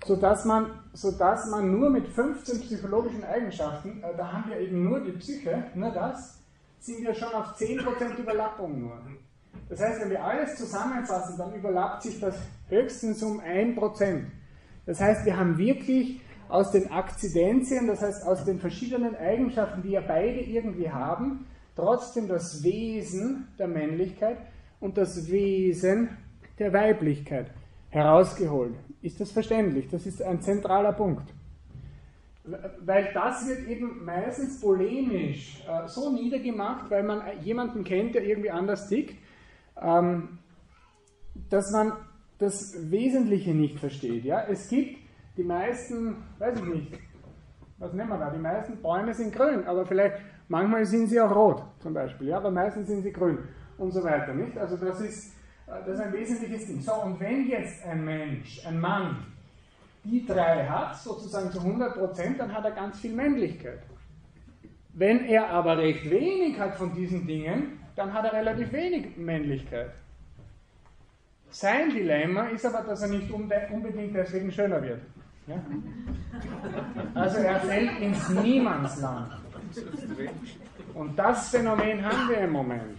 [0.05, 4.99] Sodass man, sodass man nur mit 15 psychologischen Eigenschaften, äh, da haben wir eben nur
[4.99, 6.41] die Psyche, nur das,
[6.79, 8.99] sind wir schon auf 10% Überlappung nur.
[9.69, 12.35] Das heißt, wenn wir alles zusammenfassen, dann überlappt sich das
[12.69, 14.23] höchstens um 1%.
[14.85, 19.91] Das heißt, wir haben wirklich aus den Akzidenzien, das heißt aus den verschiedenen Eigenschaften, die
[19.91, 24.37] ja beide irgendwie haben, trotzdem das Wesen der Männlichkeit
[24.79, 26.09] und das Wesen
[26.59, 27.47] der Weiblichkeit
[27.89, 28.75] herausgeholt.
[29.01, 29.89] Ist das verständlich?
[29.89, 31.33] Das ist ein zentraler Punkt.
[32.43, 38.51] Weil das wird eben meistens polemisch äh, so niedergemacht, weil man jemanden kennt, der irgendwie
[38.51, 39.15] anders tickt,
[39.81, 40.39] ähm,
[41.49, 41.93] dass man
[42.37, 44.23] das Wesentliche nicht versteht.
[44.25, 44.43] Ja?
[44.47, 44.97] Es gibt
[45.37, 46.99] die meisten, weiß ich nicht,
[47.77, 48.29] Was nehmen wir da?
[48.29, 50.15] Die meisten Bäume sind grün, aber vielleicht,
[50.47, 53.37] manchmal sind sie auch rot zum Beispiel, ja, aber meistens sind sie grün
[53.77, 54.57] und so weiter, nicht?
[54.57, 55.33] Also das ist,
[55.67, 56.79] äh, das ist ein wesentliches Ding.
[56.79, 59.25] So, und wenn jetzt ein Mensch, ein Mann,
[60.05, 63.81] die drei hat, sozusagen zu 100 Prozent, dann hat er ganz viel Männlichkeit.
[64.93, 69.91] Wenn er aber recht wenig hat von diesen Dingen, dann hat er relativ wenig Männlichkeit.
[71.49, 75.01] Sein Dilemma ist aber, dass er nicht unbedingt deswegen schöner wird.
[75.47, 75.63] Ja?
[77.13, 79.31] Also er fällt ins Niemandsland.
[80.93, 82.97] Und das Phänomen haben wir im Moment.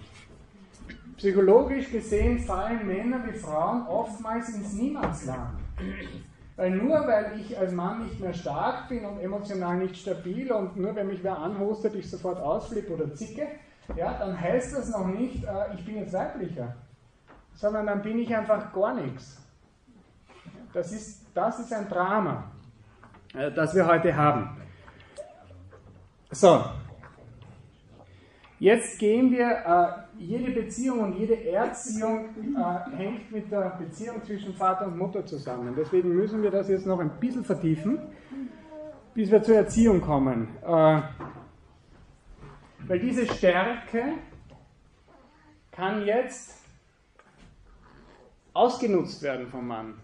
[1.17, 5.59] Psychologisch gesehen fallen Männer wie Frauen oftmals ins Niemandsland.
[6.57, 10.77] Weil nur weil ich als Mann nicht mehr stark bin und emotional nicht stabil und
[10.77, 13.47] nur wenn mich wer anhostet, ich sofort ausflippe oder zicke,
[13.95, 16.75] ja, dann heißt das noch nicht, äh, ich bin jetzt weiblicher,
[17.55, 19.43] sondern dann bin ich einfach gar nichts.
[20.73, 22.45] Das ist, das ist ein Drama,
[23.35, 24.57] äh, das wir heute haben.
[26.31, 26.65] So,
[28.59, 34.55] jetzt gehen wir, äh, jede Beziehung und jede Erziehung äh, hängt mit der Beziehung zwischen
[34.55, 35.75] Vater und Mutter zusammen.
[35.77, 37.99] Deswegen müssen wir das jetzt noch ein bisschen vertiefen,
[39.15, 40.49] bis wir zur Erziehung kommen.
[42.87, 44.15] Weil diese Stärke
[45.73, 46.63] kann jetzt
[48.53, 49.95] ausgenutzt werden vom Mann.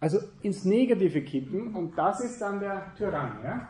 [0.00, 3.38] Also ins Negative kippen und das ist dann der Tyrann.
[3.44, 3.68] Ja?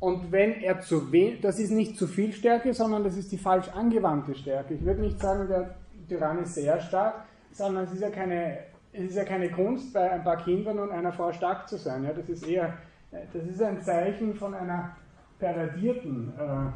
[0.00, 3.38] Und wenn er zu wenig, das ist nicht zu viel Stärke, sondern das ist die
[3.38, 4.74] falsch angewandte Stärke.
[4.74, 5.74] Ich würde nicht sagen, der
[6.08, 8.58] Tyrann ist sehr stark, sondern es ist ja keine,
[8.92, 12.04] es ist ja keine Kunst, bei ein paar Kindern und einer Frau stark zu sein.
[12.04, 12.78] Ja, das ist eher,
[13.10, 14.96] das ist ein Zeichen von einer
[15.38, 16.70] pervertierten äh, äh,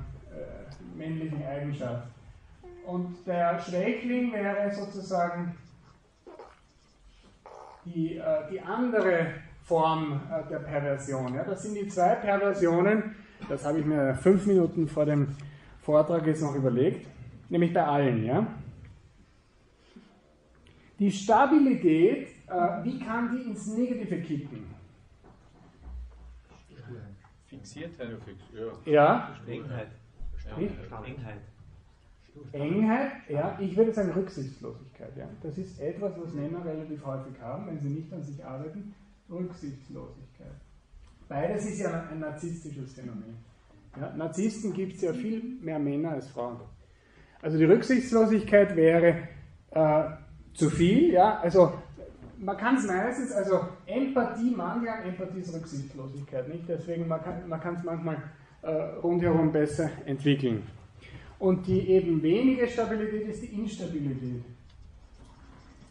[0.97, 2.09] männlichen Eigenschaft.
[2.87, 5.55] Und der Schwächling wäre sozusagen
[7.85, 9.27] die, äh, die andere
[9.63, 11.35] Form äh, der Perversion.
[11.35, 13.15] Ja, das sind die zwei Perversionen,
[13.49, 15.35] das habe ich mir fünf Minuten vor dem
[15.81, 17.07] Vortrag jetzt noch überlegt,
[17.49, 18.25] nämlich bei allen.
[18.25, 18.47] Ja.
[20.99, 24.82] Die Stabilität, äh, wie kann die ins Negative kippen?
[27.53, 28.09] Fixiertheit.
[28.87, 28.93] Ja.
[28.93, 29.37] ja.
[29.47, 29.89] Engheit.
[31.07, 31.41] Engheit.
[32.53, 35.15] Engheit, ja, ich würde sagen Rücksichtslosigkeit.
[35.17, 35.29] Ja.
[35.43, 38.95] Das ist etwas, was Männer relativ häufig haben, wenn sie nicht an sich arbeiten.
[39.31, 40.55] Rücksichtslosigkeit.
[41.29, 43.37] Beides ist ja ein narzisstisches Phänomen.
[44.01, 46.59] Ja, Narzissten gibt es ja viel mehr Männer als Frauen.
[47.43, 49.29] Also die Rücksichtslosigkeit wäre
[49.71, 50.05] äh,
[50.55, 51.75] zu viel, ja, also
[52.43, 56.69] man kann es meistens, also Empathie, Mangel an Empathie ist Rücksichtslosigkeit, nicht?
[56.69, 58.17] Deswegen man kann man es manchmal
[58.63, 58.71] äh,
[59.03, 60.65] rundherum besser entwickeln.
[61.39, 64.43] Und die eben wenige Stabilität ist die Instabilität.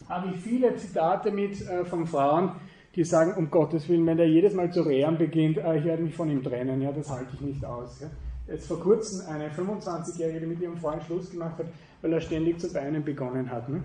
[0.07, 2.51] Habe ich viele Zitate mit äh, von Frauen,
[2.95, 6.03] die sagen, um Gottes Willen, wenn er jedes Mal zu rehren beginnt, äh, ich werde
[6.03, 8.01] mich von ihm trennen, ja, das halte ich nicht aus.
[8.01, 8.07] Ja.
[8.47, 11.67] Jetzt vor kurzem eine 25-Jährige, die mit ihrem Freund Schluss gemacht hat,
[12.01, 13.69] weil er ständig zu weinen begonnen hat.
[13.69, 13.83] Ne?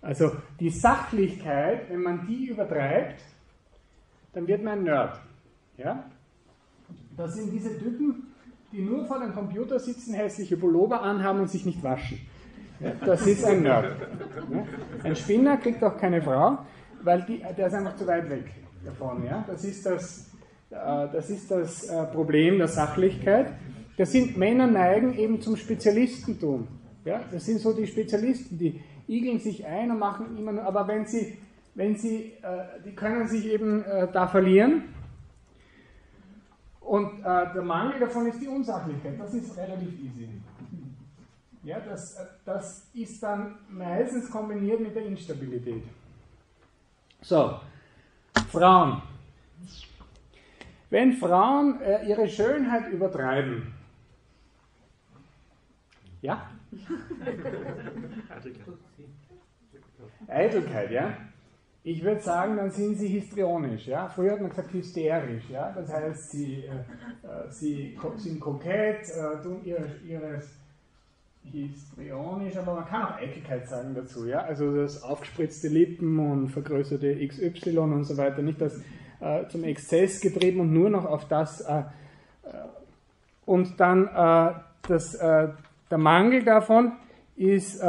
[0.00, 3.22] Also die Sachlichkeit, wenn man die übertreibt,
[4.32, 5.20] dann wird man ein Nerd.
[5.78, 6.04] Ja?
[7.16, 8.26] Das sind diese Typen,
[8.72, 12.20] die nur vor dem Computer sitzen, hässliche Pullover anhaben und sich nicht waschen.
[13.04, 13.96] Das ist ein Nerd.
[15.02, 16.58] Ein Spinner kriegt auch keine Frau,
[17.02, 18.44] weil die, der ist einfach zu weit weg
[18.84, 19.24] davon.
[19.24, 19.44] Ja?
[19.46, 20.30] Das ist das,
[20.70, 23.52] äh, das, ist das äh, Problem der Sachlichkeit.
[23.96, 26.68] Das sind Männer neigen eben zum Spezialistentum.
[27.04, 27.20] Ja?
[27.32, 31.06] Das sind so die Spezialisten, die igeln sich ein und machen immer nur, aber wenn
[31.06, 31.38] sie,
[31.74, 34.84] wenn sie, äh, die können sich eben äh, da verlieren.
[36.80, 39.18] Und äh, der Mangel davon ist die Unsachlichkeit.
[39.18, 40.28] Das ist relativ easy.
[41.64, 45.82] Ja, das, das ist dann meistens kombiniert mit der Instabilität.
[47.20, 47.58] So,
[48.52, 49.02] Frauen.
[50.90, 53.74] Wenn Frauen äh, ihre Schönheit übertreiben,
[56.22, 56.50] ja?
[60.28, 61.16] Eitelkeit, ja?
[61.88, 63.86] Ich würde sagen, dann sind sie histrionisch.
[63.86, 64.08] Ja?
[64.08, 65.48] Früher hat man gesagt hysterisch.
[65.48, 65.70] Ja?
[65.70, 70.52] Das heißt, sie, äh, äh sie sind kokett, äh, tun ihre, ihres
[71.44, 74.26] histrionisch, aber man kann auch Eitelkeit sagen dazu.
[74.26, 74.40] Ja?
[74.40, 78.42] Also das aufgespritzte Lippen und vergrößerte XY und so weiter.
[78.42, 78.80] Nicht das
[79.20, 81.60] äh, zum Exzess getrieben und nur noch auf das.
[81.60, 81.84] Äh, äh
[83.44, 84.06] und dann
[84.88, 85.16] das,
[85.90, 86.92] der Mangel davon
[87.36, 87.82] ist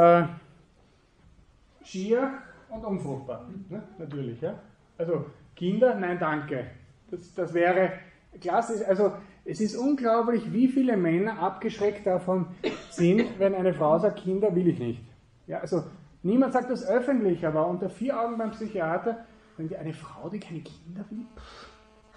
[1.82, 2.32] schier
[2.70, 3.48] und unfruchtbar.
[3.68, 3.82] Ne?
[3.98, 4.40] Natürlich.
[4.40, 4.58] Ja?
[4.96, 6.66] Also Kinder, nein, danke.
[7.10, 7.92] Das, das wäre
[8.40, 8.86] klassisch.
[8.86, 9.12] Also
[9.44, 12.46] es ist unglaublich, wie viele Männer abgeschreckt davon
[12.90, 15.02] sind, wenn eine Frau sagt, Kinder will ich nicht.
[15.46, 15.84] Ja, also
[16.22, 19.24] niemand sagt das öffentlich, aber unter vier Augen beim Psychiater
[19.56, 21.24] Wenn die eine Frau, die keine Kinder will,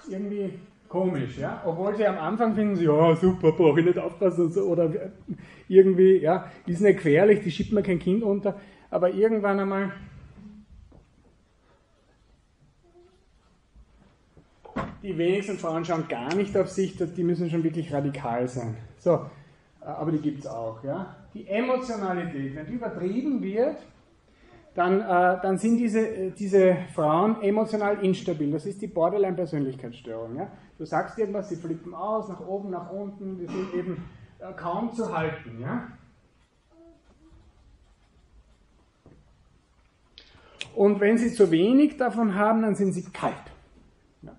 [0.09, 0.59] irgendwie
[0.91, 1.61] komisch, ja.
[1.65, 4.91] Obwohl sie am Anfang finden, sie, ja super, brauche ich nicht aufpassen und so, oder
[5.69, 9.93] irgendwie, ja, ist nicht gefährlich, die schiebt mir kein Kind unter, aber irgendwann einmal
[15.01, 18.75] die wenigsten Frauen schauen gar nicht auf sich, die müssen schon wirklich radikal sein.
[18.99, 19.25] So,
[19.79, 20.83] aber die gibt es auch.
[20.83, 21.15] Ja?
[21.33, 23.77] Die Emotionalität, wenn die übertrieben wird,
[24.73, 28.51] dann, äh, dann sind diese, äh, diese Frauen emotional instabil.
[28.51, 30.35] Das ist die Borderline-Persönlichkeitsstörung.
[30.37, 30.51] Ja?
[30.77, 34.93] Du sagst irgendwas, sie flippen aus, nach oben, nach unten, die sind eben äh, kaum
[34.93, 35.59] zu halten.
[35.59, 35.87] Ja?
[40.73, 43.35] Und wenn sie zu wenig davon haben, dann sind sie kalt.
[44.21, 44.31] Ja?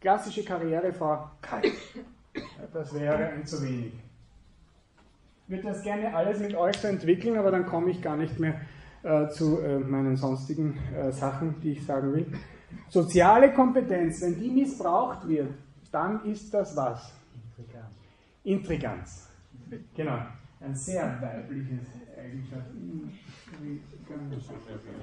[0.00, 1.72] Klassische Karrierefrau, kalt.
[2.74, 3.94] Das wäre ein zu wenig.
[5.44, 8.38] Ich würde das gerne alles mit euch so entwickeln, aber dann komme ich gar nicht
[8.38, 8.60] mehr
[9.02, 12.26] äh, zu äh, meinen sonstigen äh, Sachen, die ich sagen will.
[12.88, 15.50] Soziale Kompetenz, wenn die missbraucht wird,
[15.90, 17.14] dann ist das was?
[18.44, 19.28] Intriganz.
[19.94, 20.18] Genau.
[20.60, 21.86] Ein sehr weibliches
[22.18, 22.70] Eigenschaft.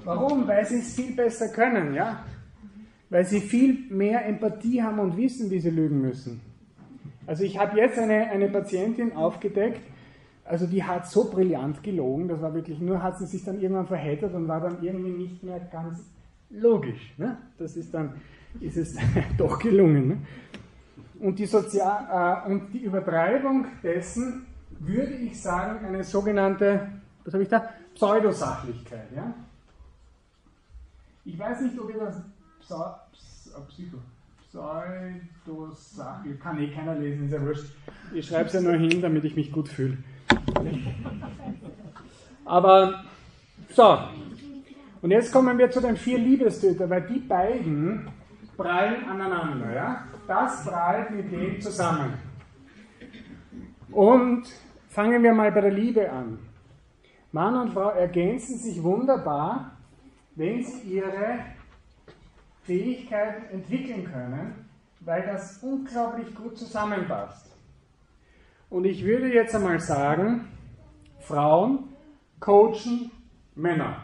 [0.03, 0.47] Warum?
[0.47, 2.25] Weil sie es viel besser können, ja?
[3.09, 6.41] Weil sie viel mehr Empathie haben und wissen, wie sie lügen müssen.
[7.27, 9.81] Also ich habe jetzt eine, eine Patientin aufgedeckt,
[10.45, 13.87] also die hat so brillant gelogen, das war wirklich, nur hat sie sich dann irgendwann
[13.87, 15.99] verheddert und war dann irgendwie nicht mehr ganz
[16.51, 17.13] logisch.
[17.17, 17.37] Ne?
[17.57, 18.13] Das ist dann,
[18.59, 18.95] ist es
[19.37, 20.07] doch gelungen.
[20.07, 20.17] Ne?
[21.19, 24.45] Und, die Sozial, äh, und die Übertreibung dessen
[24.79, 26.89] würde ich sagen, eine sogenannte,
[27.23, 27.69] was habe ich da?
[27.95, 29.11] Pseudosachlichkeit.
[29.15, 29.33] Ja?
[31.23, 32.21] Ich weiß nicht, ob ihr das
[32.59, 33.01] Psa
[33.69, 33.97] Psycho,
[34.49, 37.73] Pseudosachlichkeit, kann eh keiner lesen, ist ja wurscht.
[38.13, 39.97] Ich schreibe es ja nur hin, damit ich mich gut fühle.
[42.45, 43.03] Aber
[43.69, 43.97] so,
[45.01, 48.07] und jetzt kommen wir zu den vier Liebestötern, weil die beiden
[48.57, 49.73] prallen aneinander.
[49.73, 50.03] Ja?
[50.27, 52.13] Das prallt mit dem zusammen.
[53.91, 54.45] Und
[54.89, 56.39] fangen wir mal bei der Liebe an.
[57.31, 59.77] Mann und Frau ergänzen sich wunderbar,
[60.35, 61.39] wenn sie ihre
[62.63, 64.65] Fähigkeiten entwickeln können,
[65.01, 67.51] weil das unglaublich gut zusammenpasst.
[68.69, 70.47] Und ich würde jetzt einmal sagen,
[71.25, 71.89] Frauen
[72.39, 73.11] coachen
[73.55, 74.03] Männer.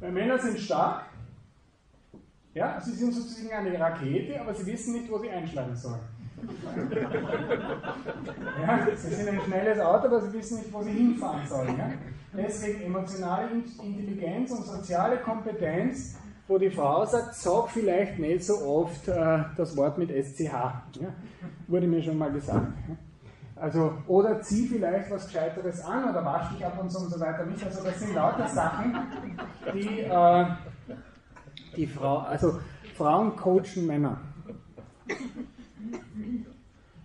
[0.00, 1.04] Weil Männer sind stark,
[2.54, 6.00] ja, sie sind sozusagen eine Rakete, aber sie wissen nicht, wo sie einschlagen sollen.
[8.60, 11.78] ja, sie sind ein schnelles Auto, aber sie wissen nicht, wo sie hinfahren sollen.
[11.78, 11.92] Ja?
[12.36, 16.16] Deswegen emotionale Intelligenz und soziale Kompetenz,
[16.48, 20.52] wo die Frau sagt, sag vielleicht nicht so oft äh, das Wort mit SCH.
[20.52, 21.14] Ja?
[21.68, 22.72] Wurde mir schon mal gesagt.
[22.88, 22.96] Ja?
[23.62, 27.20] Also, oder zieh vielleicht was Gescheiteres an oder wasch dich ab und so und so
[27.20, 27.64] weiter nicht.
[27.64, 28.98] Also das sind lauter Sachen,
[29.72, 30.46] die äh,
[31.76, 32.58] die Frau, also
[32.96, 34.20] Frauen coachen Männer.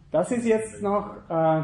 [0.09, 1.61] Das ist jetzt noch, äh,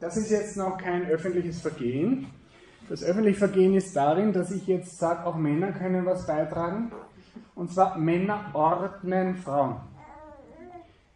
[0.00, 2.26] das ist jetzt noch kein öffentliches Vergehen.
[2.88, 6.90] Das öffentliche Vergehen ist darin, dass ich jetzt sage, auch Männer können was beitragen.
[7.54, 9.93] Und zwar Männer ordnen Frauen.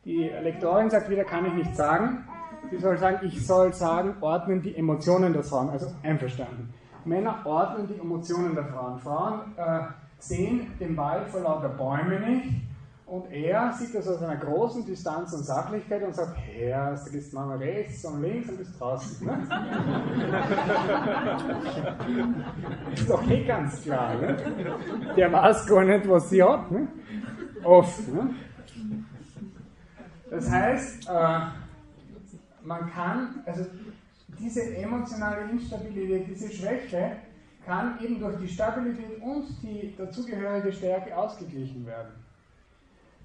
[0.09, 2.25] Die Lektorin sagt wieder, kann ich nicht sagen.
[2.71, 6.73] Sie soll sagen, ich soll sagen, ordnen die Emotionen der Frauen, also einverstanden.
[7.05, 8.99] Männer ordnen die Emotionen der Frauen.
[9.01, 9.81] Frauen äh,
[10.19, 12.55] sehen den Wald vor lauter Bäume nicht
[13.05, 17.35] und er sieht das aus einer großen Distanz und Sachlichkeit und sagt, Herr, du gehst
[17.35, 19.27] mal rechts und links und bist draußen.
[19.27, 19.47] Ne?
[22.95, 24.15] ist doch eh ganz klar.
[24.15, 24.37] Ne?
[25.15, 26.71] Der weiß gar nicht, was sie hat.
[26.71, 26.89] Ne?
[27.63, 28.09] Oft.
[28.09, 28.31] Ne?
[30.39, 31.39] Das heißt, äh,
[32.63, 33.67] man kann, also
[34.39, 37.17] diese emotionale Instabilität, diese Schwäche
[37.67, 42.13] kann eben durch die Stabilität und die dazugehörige Stärke ausgeglichen werden.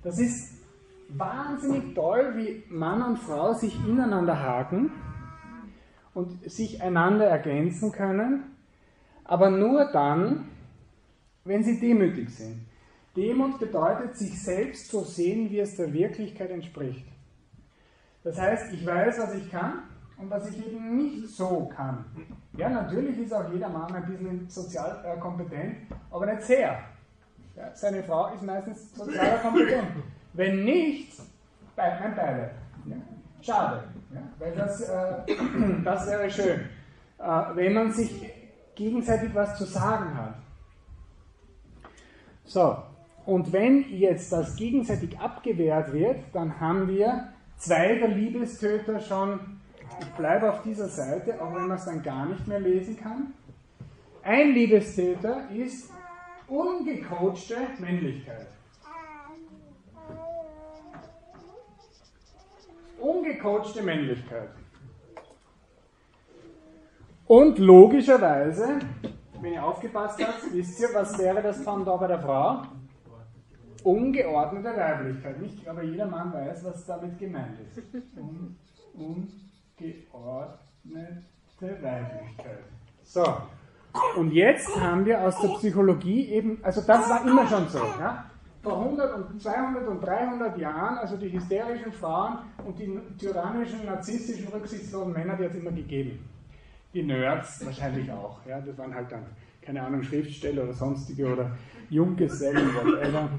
[0.02, 0.56] Das ist
[1.10, 4.91] wahnsinnig toll, wie Mann und Frau sich ineinander haken
[6.15, 8.56] und sich einander ergänzen können,
[9.23, 10.49] aber nur dann,
[11.45, 12.65] wenn sie demütig sind.
[13.15, 17.06] Demut bedeutet, sich selbst zu sehen, wie es der Wirklichkeit entspricht.
[18.24, 19.84] Das heißt, ich weiß, was ich kann
[20.17, 22.06] und was ich eben nicht so kann.
[22.58, 25.78] Ja, natürlich ist auch jeder Mann ein bisschen sozial äh, kompetent,
[26.10, 26.80] aber nicht sehr.
[27.56, 29.90] Ja, seine Frau ist meistens sozial kompetent.
[30.34, 31.21] Wenn nicht,
[31.76, 32.52] bleibt man beide.
[32.86, 32.96] Ja?
[33.42, 34.21] Schade, ja?
[34.40, 35.24] weil das, äh,
[35.84, 36.62] das wäre schön,
[37.19, 38.32] äh, wenn man sich
[38.76, 40.36] gegenseitig was zu sagen hat.
[42.46, 42.78] So,
[43.26, 47.33] und wenn jetzt das gegenseitig abgewehrt wird, dann haben wir
[47.63, 49.39] zwei der Liebestöter schon,
[49.99, 53.33] ich bleibe auf dieser Seite, auch wenn man es dann gar nicht mehr lesen kann.
[54.21, 55.91] Ein Liebestöter ist
[56.47, 58.47] ungecoachte Männlichkeit.
[62.99, 64.49] Ungecoachte Männlichkeit.
[67.27, 68.79] Und logischerweise,
[69.41, 72.63] wenn ihr aufgepasst habt, wisst ihr, was wäre das da bei der Frau?
[73.84, 75.42] Ungeordnete Weiblichkeit.
[75.42, 77.81] Nicht, aber jeder Mann weiß, was damit gemeint ist.
[78.17, 78.56] Un
[78.96, 80.58] ungeordnete
[81.60, 82.60] Weiblichkeit.
[83.04, 83.25] So,
[84.15, 88.25] und jetzt haben wir aus der Psychologie eben, also das war immer schon so, ja?
[88.62, 94.48] vor 100 und 200 und 300 Jahren, also die hysterischen Frauen und die tyrannischen, narzisstischen,
[94.48, 96.19] rücksichtslosen Männer, die hat es immer gegeben.
[96.94, 98.62] Die Nerds wahrscheinlich auch, ja?
[98.62, 99.25] das waren halt dann,
[99.62, 101.52] keine Ahnung, Schriftsteller oder sonstige oder
[101.90, 103.29] Junggesellen, whatever.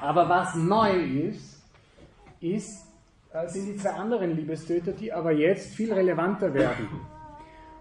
[0.00, 1.62] Aber was neu ist,
[2.40, 2.86] ist,
[3.32, 6.88] äh, sind die zwei anderen Liebestöter, die aber jetzt viel relevanter werden.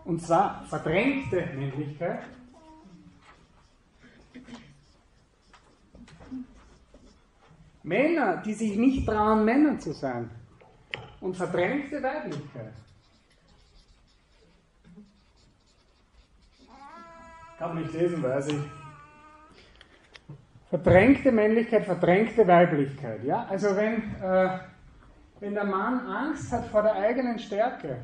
[0.05, 2.23] Und zwar verdrängte Männlichkeit.
[7.83, 10.29] Männer, die sich nicht trauen, Männer zu sein.
[11.21, 12.73] Und verdrängte Weiblichkeit.
[17.57, 18.84] Kann man nicht lesen, weiß ich.
[20.69, 23.23] Verdrängte Männlichkeit, verdrängte Weiblichkeit.
[23.23, 23.45] Ja?
[23.49, 24.49] Also wenn, äh,
[25.39, 27.97] wenn der Mann Angst hat vor der eigenen Stärke,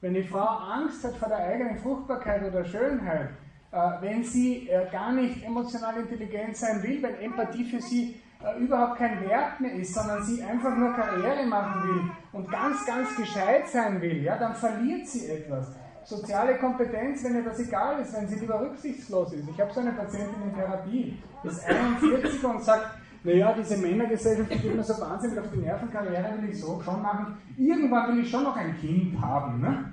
[0.00, 3.30] wenn die Frau Angst hat vor der eigenen Fruchtbarkeit oder Schönheit,
[3.72, 8.58] äh, wenn sie äh, gar nicht emotional intelligent sein will, wenn Empathie für sie äh,
[8.58, 13.14] überhaupt kein Wert mehr ist, sondern sie einfach nur Karriere machen will und ganz, ganz
[13.14, 15.76] gescheit sein will, ja, dann verliert sie etwas.
[16.04, 19.48] Soziale Kompetenz, wenn ihr das egal ist, wenn sie lieber rücksichtslos ist.
[19.48, 24.74] Ich habe so eine Patientin in Therapie, ist 41 und sagt, naja, diese Männergesellschaft geht
[24.74, 27.36] mir so wahnsinnig auf die Nerven, Karriere will ich so schon machen.
[27.56, 29.60] Irgendwann will ich schon noch ein Kind haben.
[29.60, 29.92] Ne?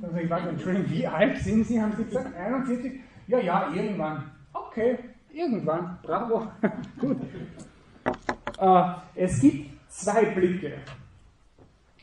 [0.00, 1.80] Sage ich, warte, Entschuldigung, wie alt sind Sie?
[1.80, 3.00] Haben Sie gesagt, 41?
[3.28, 4.30] Ja, ja, irgendwann.
[4.52, 4.98] Okay,
[5.32, 5.98] irgendwann.
[6.02, 6.48] Bravo.
[7.00, 7.18] Gut.
[8.58, 8.82] Äh,
[9.14, 10.74] es gibt zwei Blicke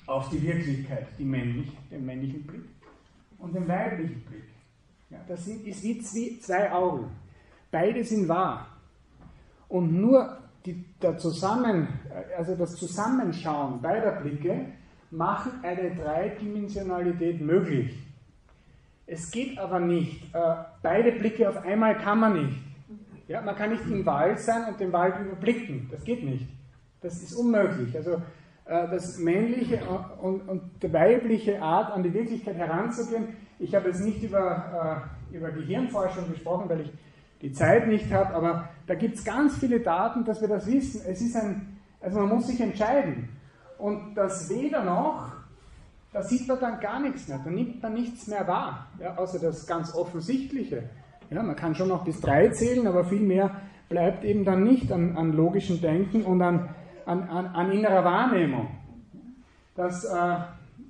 [0.08, 2.64] auf die Wirklichkeit, die männlich, den männlichen Blick
[3.40, 4.44] und den weiblichen Blick.
[5.10, 7.12] Ja, das sind, ist wie zwei Augen.
[7.72, 8.68] Beide sind wahr.
[9.70, 11.88] Und nur die, der Zusammen,
[12.38, 14.66] also das Zusammenschauen beider Blicke
[15.12, 17.98] machen eine Dreidimensionalität möglich.
[19.06, 20.24] Es geht aber nicht.
[20.36, 22.58] Äh, beide Blicke auf einmal kann man nicht.
[23.28, 25.88] Ja, man kann nicht im Wald sein und den Wald überblicken.
[25.92, 26.48] Das geht nicht.
[27.02, 27.96] Das ist unmöglich.
[27.96, 28.22] Also
[28.68, 29.80] das männliche
[30.22, 33.36] und, und die weibliche Art an die Wirklichkeit heranzugehen.
[33.60, 36.94] Ich habe jetzt nicht über, äh, über Gehirnforschung gesprochen, weil ich
[37.42, 41.02] die Zeit nicht habe, aber da gibt es ganz viele Daten, dass wir das wissen.
[41.08, 43.30] Es ist ein, also man muss sich entscheiden.
[43.78, 45.32] Und das weder noch,
[46.12, 49.40] da sieht man dann gar nichts mehr, da nimmt man nichts mehr wahr, ja, außer
[49.40, 50.90] das ganz Offensichtliche.
[51.30, 54.92] Ja, man kann schon noch bis drei zählen, aber viel mehr bleibt eben dann nicht
[54.92, 56.70] an, an logischem Denken und an,
[57.08, 58.68] an, an, an innerer Wahrnehmung.
[59.76, 60.36] Das, äh,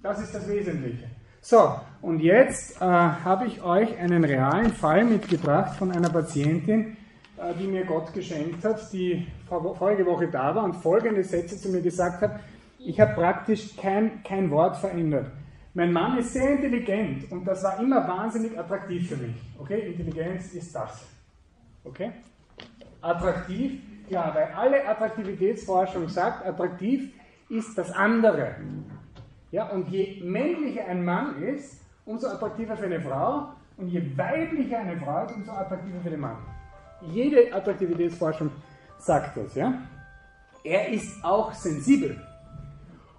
[0.01, 1.09] das ist das Wesentliche.
[1.41, 6.97] So, und jetzt äh, habe ich euch einen realen Fall mitgebracht von einer Patientin,
[7.37, 11.69] äh, die mir Gott geschenkt hat, die vorige Woche da war und folgende Sätze zu
[11.69, 12.39] mir gesagt hat.
[12.79, 15.31] Ich habe praktisch kein, kein Wort verändert.
[15.73, 19.35] Mein Mann ist sehr intelligent und das war immer wahnsinnig attraktiv für mich.
[19.59, 21.05] Okay, Intelligenz ist das.
[21.83, 22.11] Okay?
[23.01, 27.13] Attraktiv, klar, weil alle Attraktivitätsforschung sagt, attraktiv
[27.49, 28.55] ist das andere.
[29.51, 34.79] Ja, und je männlicher ein Mann ist, umso attraktiver für eine Frau und je weiblicher
[34.79, 36.37] eine Frau ist, umso attraktiver für den Mann.
[37.01, 38.51] Jede Attraktivitätsforschung
[38.97, 39.55] sagt das.
[39.55, 39.73] Ja?
[40.63, 42.19] Er ist auch sensibel.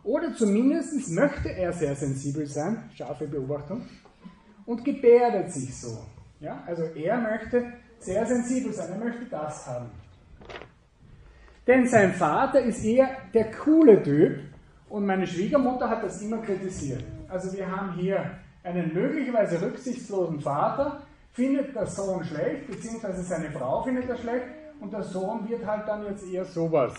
[0.02, 3.82] Oder zumindest möchte er sehr sensibel sein, scharfe Beobachtung,
[4.66, 5.98] und gebärdet sich so.
[6.40, 6.62] Ja?
[6.66, 9.90] Also er möchte sehr sensibel sein, er möchte das haben.
[11.68, 14.38] Denn sein Vater ist eher der coole Typ
[14.88, 17.04] und meine Schwiegermutter hat das immer kritisiert.
[17.28, 18.30] Also wir haben hier
[18.64, 21.02] einen möglicherweise rücksichtslosen Vater,
[21.32, 24.46] findet der Sohn schlecht, beziehungsweise seine Frau findet er schlecht
[24.80, 26.94] und der Sohn wird halt dann jetzt eher sowas.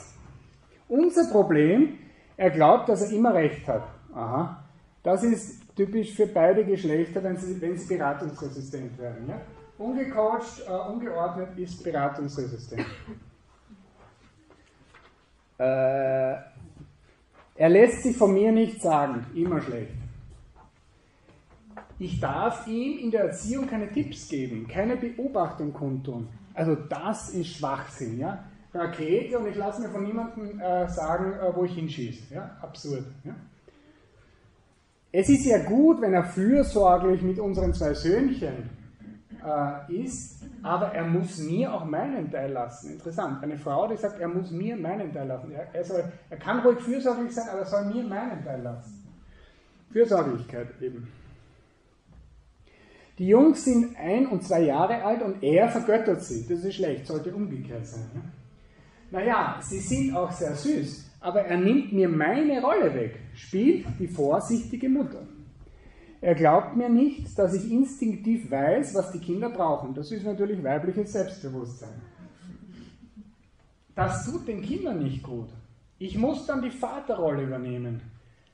[0.88, 1.97] Unser Problem,
[2.38, 3.88] er glaubt, dass er immer recht hat.
[4.13, 4.63] Aha.
[5.01, 9.30] Das ist typisch für beide Geschlechter, wenn sie, wenn sie beratungsresistent werden.
[9.30, 9.41] Ja?
[9.80, 12.86] Ungecoacht, äh, ungeordnet ist beratungsresistent.
[15.60, 16.36] Äh,
[17.55, 19.91] er lässt sich von mir nicht sagen, immer schlecht.
[21.99, 26.30] Ich darf ihm in der Erziehung keine Tipps geben, keine Beobachtung kundtun.
[26.53, 28.45] Also das ist Schwachsinn, ja.
[28.74, 32.34] Rakete und ich lasse mir von niemandem äh, sagen, äh, wo ich hinschieße.
[32.34, 32.57] Ja?
[32.62, 33.03] Absurd.
[33.24, 33.36] Ja?
[35.12, 38.70] Es ist ja gut, wenn er fürsorglich mit unseren zwei Söhnchen
[39.43, 42.93] äh, ist, aber er muss mir auch meinen Teil lassen.
[42.93, 43.43] Interessant.
[43.43, 45.51] Eine Frau, die sagt, er muss mir meinen Teil lassen.
[45.51, 49.07] Er, er, soll, er kann ruhig fürsorglich sein, aber er soll mir meinen Teil lassen.
[49.91, 51.07] Fürsorglichkeit eben.
[53.18, 56.47] Die Jungs sind ein und zwei Jahre alt und er vergöttert sie.
[56.47, 58.10] Das ist schlecht, sollte umgekehrt sein.
[58.14, 58.22] Ja?
[59.12, 64.07] Naja, sie sind auch sehr süß, aber er nimmt mir meine Rolle weg, spielt die
[64.07, 65.28] vorsichtige Mutter.
[66.22, 69.93] Er glaubt mir nicht, dass ich instinktiv weiß, was die Kinder brauchen.
[69.93, 72.01] Das ist natürlich weibliches Selbstbewusstsein.
[73.95, 75.49] Das tut den Kindern nicht gut.
[75.97, 78.01] Ich muss dann die Vaterrolle übernehmen.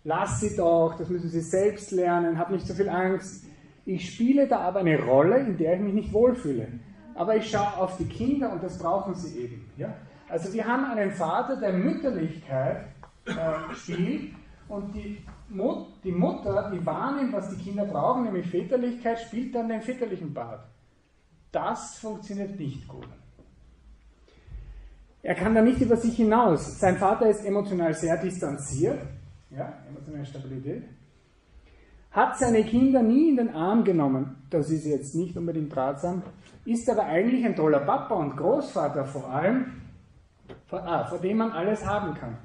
[0.03, 3.45] Lass sie doch, das müssen sie selbst lernen, hab nicht so viel Angst.
[3.85, 6.67] Ich spiele da aber eine Rolle, in der ich mich nicht wohlfühle.
[7.15, 9.69] Aber ich schaue auf die Kinder und das brauchen sie eben.
[9.77, 9.93] Ja?
[10.29, 12.87] Also wir haben einen Vater, der Mütterlichkeit
[13.25, 14.33] äh, spielt
[14.67, 19.81] und die, die Mutter, die wahrnimmt, was die Kinder brauchen, nämlich Väterlichkeit, spielt dann den
[19.81, 20.65] väterlichen Part.
[21.51, 23.07] Das funktioniert nicht gut.
[25.21, 26.79] Er kann da nicht über sich hinaus.
[26.79, 28.99] Sein Vater ist emotional sehr distanziert,
[29.49, 30.83] ja, emotionale Stabilität,
[32.11, 36.23] hat seine Kinder nie in den Arm genommen, das ist jetzt nicht unbedingt ratsam,
[36.63, 39.81] ist aber eigentlich ein toller Papa und Großvater vor allem,
[40.67, 42.37] vor, ah, vor dem man alles haben kann.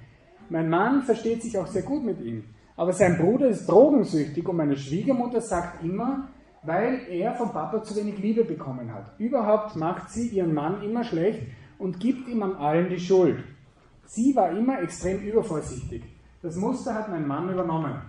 [0.48, 2.44] Mein Mann versteht sich auch sehr gut mit ihm.
[2.81, 6.28] Aber sein Bruder ist drogensüchtig und meine Schwiegermutter sagt immer,
[6.62, 9.12] weil er vom Papa zu wenig Liebe bekommen hat.
[9.18, 11.43] Überhaupt macht sie ihren Mann immer schlecht
[11.78, 13.45] und gibt ihm an allem die Schuld.
[14.07, 16.05] Sie war immer extrem übervorsichtig.
[16.41, 18.01] Das Muster hat mein Mann übernommen.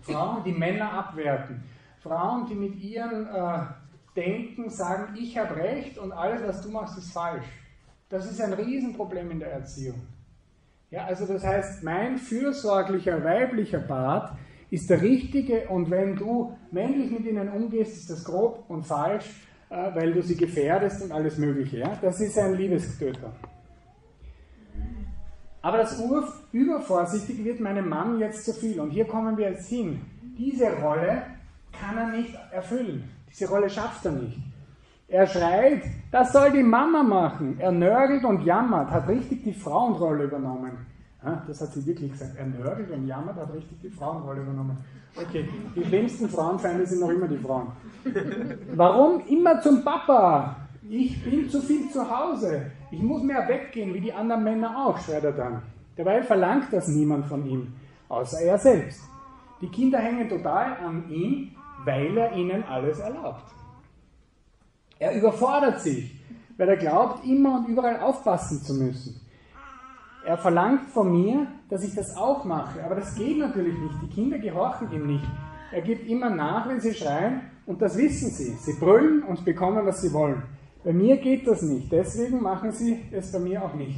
[0.00, 1.62] Frauen, die Männer abwerten.
[1.98, 3.58] Frauen, die mit ihren äh,
[4.16, 7.44] Denken sagen, ich habe recht und alles, was du machst, ist falsch.
[8.08, 10.00] Das ist ein Riesenproblem in der Erziehung.
[10.90, 14.32] Ja, also das heißt, mein fürsorglicher weiblicher Part
[14.70, 19.26] ist der richtige und wenn du männlich mit ihnen umgehst, ist das grob und falsch,
[19.68, 21.78] äh, weil du sie gefährdest und alles Mögliche.
[21.78, 21.96] Ja?
[22.02, 23.32] Das ist ein Liebestöter.
[25.62, 26.02] Aber das
[26.52, 28.80] Übervorsichtige wird meinem Mann jetzt zu viel.
[28.80, 30.00] Und hier kommen wir jetzt hin.
[30.38, 31.22] Diese Rolle
[31.78, 33.04] kann er nicht erfüllen.
[33.28, 34.38] Diese Rolle schafft er nicht.
[35.10, 35.82] Er schreit,
[36.12, 37.56] das soll die Mama machen.
[37.58, 40.86] Er nörgelt und jammert, hat richtig die Frauenrolle übernommen.
[41.48, 42.36] das hat sie wirklich gesagt.
[42.38, 44.78] Er nörgelt und jammert, hat richtig die Frauenrolle übernommen.
[45.16, 47.72] Okay, die schlimmsten Frauenfeinde sind noch immer die Frauen.
[48.76, 50.54] Warum immer zum Papa?
[50.88, 52.70] Ich bin zu viel zu Hause.
[52.92, 55.62] Ich muss mehr weggehen, wie die anderen Männer auch, schreit er dann.
[55.96, 57.74] Dabei verlangt das niemand von ihm,
[58.08, 59.02] außer er selbst.
[59.60, 61.50] Die Kinder hängen total an ihm,
[61.84, 63.59] weil er ihnen alles erlaubt.
[65.00, 66.14] Er überfordert sich,
[66.58, 69.18] weil er glaubt, immer und überall aufpassen zu müssen.
[70.26, 73.94] Er verlangt von mir, dass ich das auch mache, aber das geht natürlich nicht.
[74.02, 75.24] Die Kinder gehorchen ihm nicht.
[75.72, 78.52] Er gibt immer nach, wenn sie schreien, und das wissen sie.
[78.60, 80.42] Sie brüllen und bekommen, was sie wollen.
[80.84, 83.96] Bei mir geht das nicht, deswegen machen sie es bei mir auch nicht.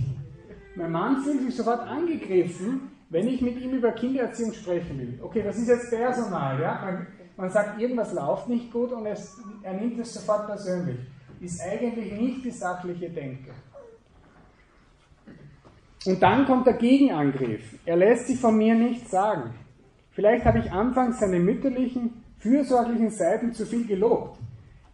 [0.77, 5.19] Mein Mann fühlt sich sofort angegriffen, wenn ich mit ihm über Kindererziehung sprechen will.
[5.21, 7.07] Okay, das ist jetzt Personal, ja?
[7.37, 10.99] Man, sagt, irgendwas läuft nicht gut und es, er nimmt es sofort persönlich.
[11.41, 13.51] Ist eigentlich nicht die sachliche Denke.
[16.05, 17.79] Und dann kommt der Gegenangriff.
[17.85, 19.55] Er lässt sich von mir nichts sagen.
[20.11, 24.39] Vielleicht habe ich anfangs seine mütterlichen, fürsorglichen Seiten zu viel gelobt.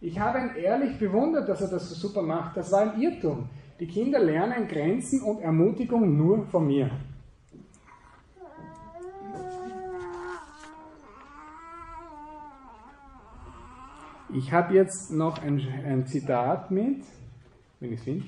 [0.01, 2.55] Ich habe ihn ehrlich bewundert, dass er das so super macht.
[2.55, 3.49] Das war ein Irrtum.
[3.79, 6.89] Die Kinder lernen Grenzen und Ermutigung nur von mir.
[14.31, 17.03] Ich habe jetzt noch ein, ein, Zitat mit,
[17.79, 18.25] wenn ich es finde.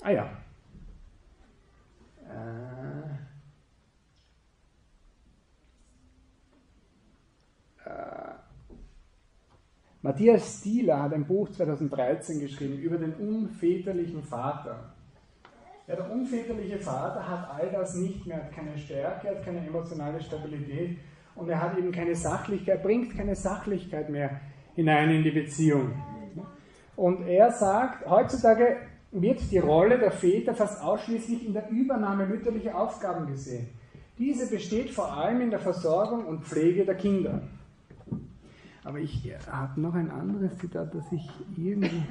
[0.00, 0.30] Ah ja.
[2.28, 3.04] Äh,
[7.88, 8.34] äh,
[10.02, 14.92] Matthias Stieler hat ein Buch 2013 geschrieben über den unväterlichen Vater.
[15.86, 20.20] Ja, der unväterliche Vater hat all das nicht mehr, hat keine Stärke, hat keine emotionale
[20.20, 20.98] Stabilität
[21.34, 24.40] und er hat eben keine Sachlichkeit, bringt keine Sachlichkeit mehr
[24.74, 25.92] hinein in die Beziehung.
[26.96, 28.76] Und er sagt, heutzutage
[29.12, 33.68] wird die Rolle der Väter fast ausschließlich in der Übernahme mütterlicher Aufgaben gesehen.
[34.18, 37.40] Diese besteht vor allem in der Versorgung und Pflege der Kinder.
[38.84, 42.02] Aber ich habe noch ein anderes Zitat, das ich irgendwie.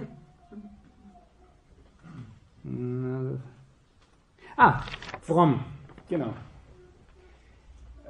[4.58, 4.82] Ah,
[5.22, 5.64] fromm,
[6.10, 6.34] genau.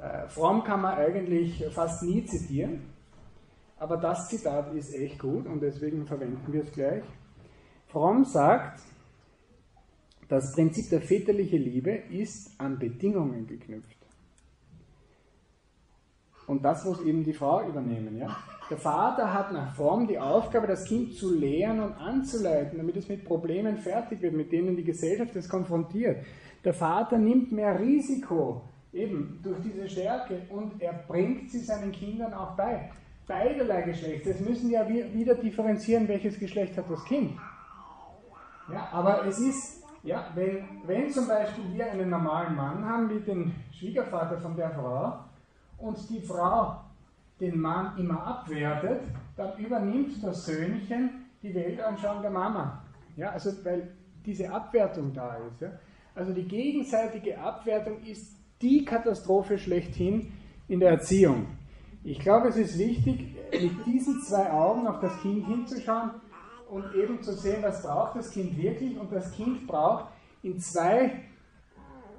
[0.00, 2.82] Äh, Fromm kann man eigentlich fast nie zitieren,
[3.78, 7.02] aber das Zitat ist echt gut und deswegen verwenden wir es gleich.
[7.88, 8.80] Fromm sagt,
[10.28, 13.96] das Prinzip der väterlichen Liebe ist an Bedingungen geknüpft.
[16.46, 18.16] Und das muss eben die Frau übernehmen.
[18.16, 18.36] Ja?
[18.70, 23.08] Der Vater hat nach Form die Aufgabe, das Kind zu lehren und anzuleiten, damit es
[23.08, 26.24] mit Problemen fertig wird, mit denen die Gesellschaft es konfrontiert.
[26.64, 32.32] Der Vater nimmt mehr Risiko, eben durch diese Stärke, und er bringt sie seinen Kindern
[32.34, 32.90] auch bei.
[33.26, 34.30] Beiderlei Geschlechter.
[34.30, 37.32] Es müssen ja wieder differenzieren, welches Geschlecht hat das Kind.
[38.72, 43.20] Ja, aber es ist, ja, wenn, wenn zum Beispiel wir einen normalen Mann haben, wie
[43.20, 45.20] den Schwiegervater von der Frau,
[45.78, 46.80] und die Frau
[47.40, 49.02] den Mann immer abwertet,
[49.36, 52.82] dann übernimmt das Söhnchen die Weltanschauung der Mama.
[53.16, 53.94] Ja, also weil
[54.26, 55.60] diese Abwertung da ist.
[55.60, 55.70] Ja.
[56.14, 60.32] Also die gegenseitige Abwertung ist die Katastrophe schlechthin
[60.68, 61.46] in der Erziehung.
[62.04, 66.10] Ich glaube, es ist wichtig, mit diesen zwei Augen auf das Kind hinzuschauen
[66.70, 68.98] und eben zu sehen, was braucht das Kind wirklich.
[68.98, 70.06] Und das Kind braucht
[70.42, 71.12] in zwei,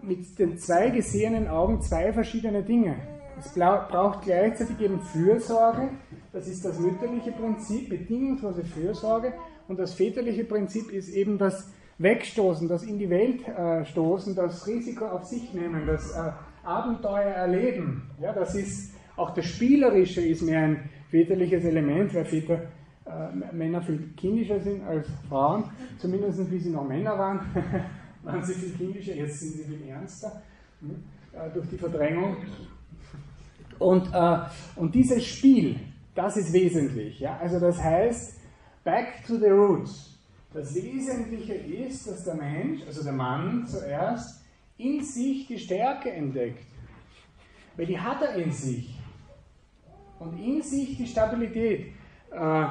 [0.01, 2.95] mit den zwei gesehenen Augen zwei verschiedene Dinge.
[3.39, 5.89] Es braucht gleichzeitig eben Fürsorge,
[6.31, 9.33] das ist das mütterliche Prinzip, bedingungslose Fürsorge.
[9.67, 11.71] Und das väterliche Prinzip ist eben das
[12.01, 16.31] Wegstoßen, das in die Welt äh, stoßen, das Risiko auf sich nehmen, das äh,
[16.63, 18.09] Abenteuer erleben.
[18.19, 22.61] Ja, das ist auch das Spielerische ist mehr ein väterliches Element, weil Väter
[23.05, 25.65] äh, Männer viel kindischer sind als Frauen,
[25.97, 27.39] zumindest wie sie noch Männer waren,
[28.23, 30.41] waren sie viel kindischer, jetzt sind sie viel ernster
[30.79, 32.37] hm, äh, durch die Verdrängung.
[33.79, 34.39] Und, äh,
[34.75, 35.75] und dieses Spiel,
[36.15, 37.19] das ist wesentlich.
[37.19, 37.37] Ja?
[37.37, 38.39] Also das heißt,
[38.83, 40.10] back to the roots.
[40.53, 44.43] Das Wesentliche ist, dass der Mensch, also der Mann zuerst,
[44.77, 46.65] in sich die Stärke entdeckt.
[47.77, 48.99] Weil die hat er in sich.
[50.19, 51.93] Und in sich die Stabilität.
[52.31, 52.65] Äh,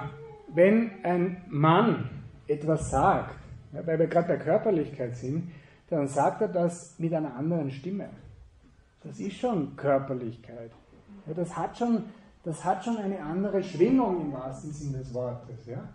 [0.48, 2.10] wenn ein Mann
[2.46, 3.36] etwas sagt,
[3.72, 5.50] ja, weil wir gerade bei Körperlichkeit sind,
[5.88, 8.10] dann sagt er das mit einer anderen Stimme.
[9.02, 10.70] Das ist schon Körperlichkeit.
[11.26, 12.04] Ja, das, hat schon,
[12.44, 15.66] das hat schon eine andere Schwingung im wahrsten Sinne des Wortes.
[15.66, 15.88] Ja?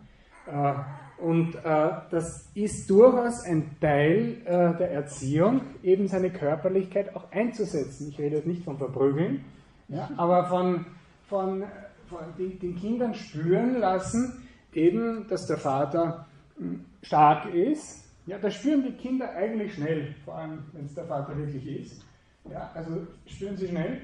[0.47, 0.73] Äh,
[1.17, 8.09] und äh, das ist durchaus ein Teil äh, der Erziehung, eben seine Körperlichkeit auch einzusetzen.
[8.09, 9.45] Ich rede jetzt nicht von Verprügeln,
[9.87, 10.85] ja, aber von,
[11.27, 11.63] von,
[12.09, 16.27] von den, den Kindern spüren lassen, eben, dass der Vater
[16.57, 18.03] hm, stark ist.
[18.25, 22.05] Ja, das spüren die Kinder eigentlich schnell, vor allem wenn es der Vater wirklich ist.
[22.51, 24.01] Ja, also spüren sie schnell.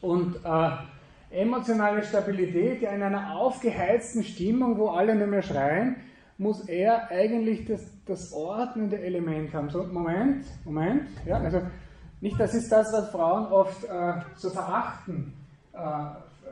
[0.00, 0.70] Und äh,
[1.30, 5.96] emotionale Stabilität, ja in einer aufgeheizten Stimmung, wo alle nur mehr schreien,
[6.38, 9.68] muss er eigentlich das, das ordnende Element haben.
[9.70, 11.60] So, Moment, Moment, ja, also
[12.20, 15.32] nicht, das ist das, was Frauen oft äh, so verachten,
[15.72, 15.78] äh,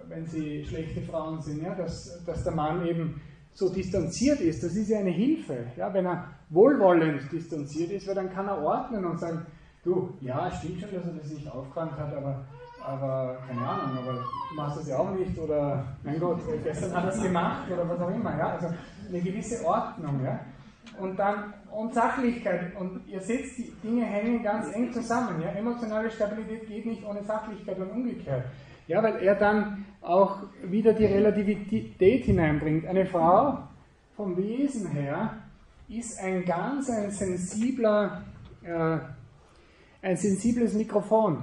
[0.09, 3.21] wenn sie schlechte Frauen sind, ja, dass, dass der Mann eben
[3.53, 5.67] so distanziert ist, das ist ja eine Hilfe.
[5.77, 9.47] Ja, wenn er wohlwollend distanziert ist, weil dann kann er ordnen und sagen,
[9.83, 12.45] du, ja, stimmt schon, dass er das nicht aufgeräumt hat, aber
[12.87, 17.13] aber keine Ahnung, aber du machst das ja auch nicht oder mein Gott, gestern hat
[17.13, 18.69] es gemacht oder was auch immer, ja, also
[19.09, 20.41] eine gewisse Ordnung, ja.
[21.01, 25.51] Und dann, und Sachlichkeit, und ihr seht, die Dinge hängen ganz eng zusammen, ja.
[25.51, 28.45] Emotionale Stabilität geht nicht ohne Sachlichkeit und umgekehrt.
[28.87, 32.87] Ja, weil er dann auch wieder die Relativität hineinbringt.
[32.87, 33.59] Eine Frau
[34.15, 35.39] vom Wesen her
[35.89, 38.23] ist ein ganz ein sensibler,
[38.63, 38.99] äh,
[40.03, 41.43] ein sensibles Mikrofon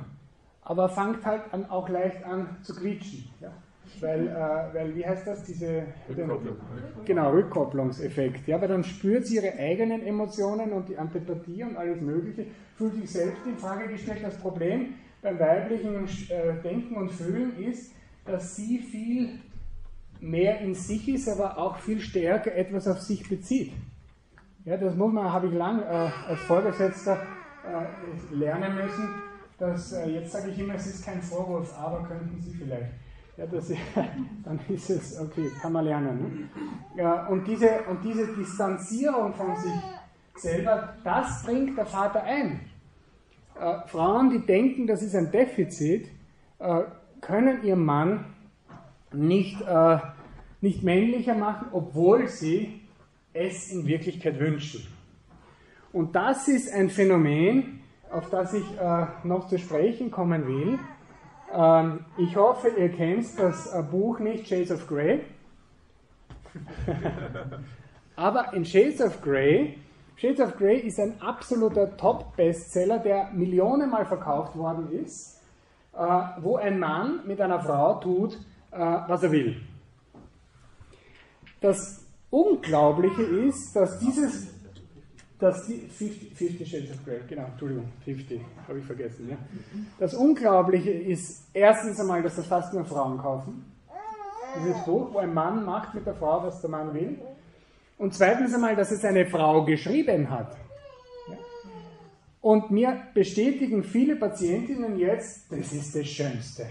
[0.65, 3.25] aber fangt halt an, auch leicht an zu quietschen.
[3.41, 3.51] Ja?
[3.99, 6.57] Weil, äh, weil, wie heißt das, diese Rückkopplung.
[7.05, 8.47] genau, Rückkopplungseffekt.
[8.47, 12.95] Ja, weil dann spürt sie ihre eigenen Emotionen und die Antipathie und alles Mögliche, fühlt
[12.95, 14.19] sich selbst in Frage gestellt.
[14.23, 17.93] Das Problem beim weiblichen äh, Denken und Fühlen ist,
[18.25, 19.39] dass sie viel
[20.19, 23.73] mehr in sich ist, aber auch viel stärker etwas auf sich bezieht.
[24.65, 27.17] Ja, das muss man, habe ich lang äh, als Vorgesetzter
[27.65, 29.22] äh, lernen müssen
[29.63, 32.91] dass, äh, jetzt sage ich immer, es ist kein Vorwurf, aber könnten Sie vielleicht.
[33.37, 33.71] Ja, das,
[34.43, 36.21] dann ist es, okay, kann man lernen.
[36.21, 37.01] Ne?
[37.01, 39.71] Ja, und, diese, und diese Distanzierung von sich
[40.35, 42.59] selber, das bringt der Vater ein.
[43.59, 46.09] Äh, Frauen, die denken, das ist ein Defizit,
[46.59, 46.81] äh,
[47.21, 48.25] können ihren Mann
[49.13, 49.97] nicht, äh,
[50.59, 52.81] nicht männlicher machen, obwohl sie
[53.31, 54.85] es in Wirklichkeit wünschen.
[55.93, 57.82] Und das ist ein Phänomen,
[58.13, 60.79] auf das ich äh, noch zu sprechen kommen will.
[61.53, 65.21] Ähm, ich hoffe, ihr kennt das äh, Buch nicht, Shades of Grey.
[68.15, 69.77] Aber in Shades of Grey,
[70.15, 75.41] Shades of Grey ist ein absoluter Top-Bestseller, der millionenmal verkauft worden ist,
[75.93, 75.97] äh,
[76.41, 78.35] wo ein Mann mit einer Frau tut,
[78.71, 79.61] äh, was er will.
[81.61, 84.52] Das Unglaubliche ist, dass dieses
[85.43, 89.27] das 50, 50 Shades of Grey, genau, Entschuldigung, 50, habe ich vergessen.
[89.29, 89.37] Ja.
[89.99, 93.65] Das Unglaubliche ist erstens einmal, dass das fast nur Frauen kaufen.
[94.57, 97.19] Dieses Buch, wo ein Mann macht mit der Frau, was der Mann will.
[97.97, 100.55] Und zweitens einmal, dass es eine Frau geschrieben hat.
[102.39, 106.67] Und mir bestätigen viele Patientinnen jetzt, das ist das Schönste,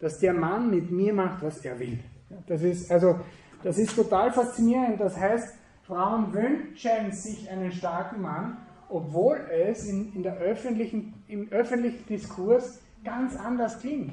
[0.00, 1.98] dass der Mann mit mir macht, was er will.
[2.46, 3.20] Das ist, also,
[3.62, 5.00] das ist total faszinierend.
[5.00, 8.58] Das heißt, Frauen wünschen sich einen starken Mann,
[8.88, 14.12] obwohl es in, in der öffentlichen, im öffentlichen Diskurs ganz anders klingt.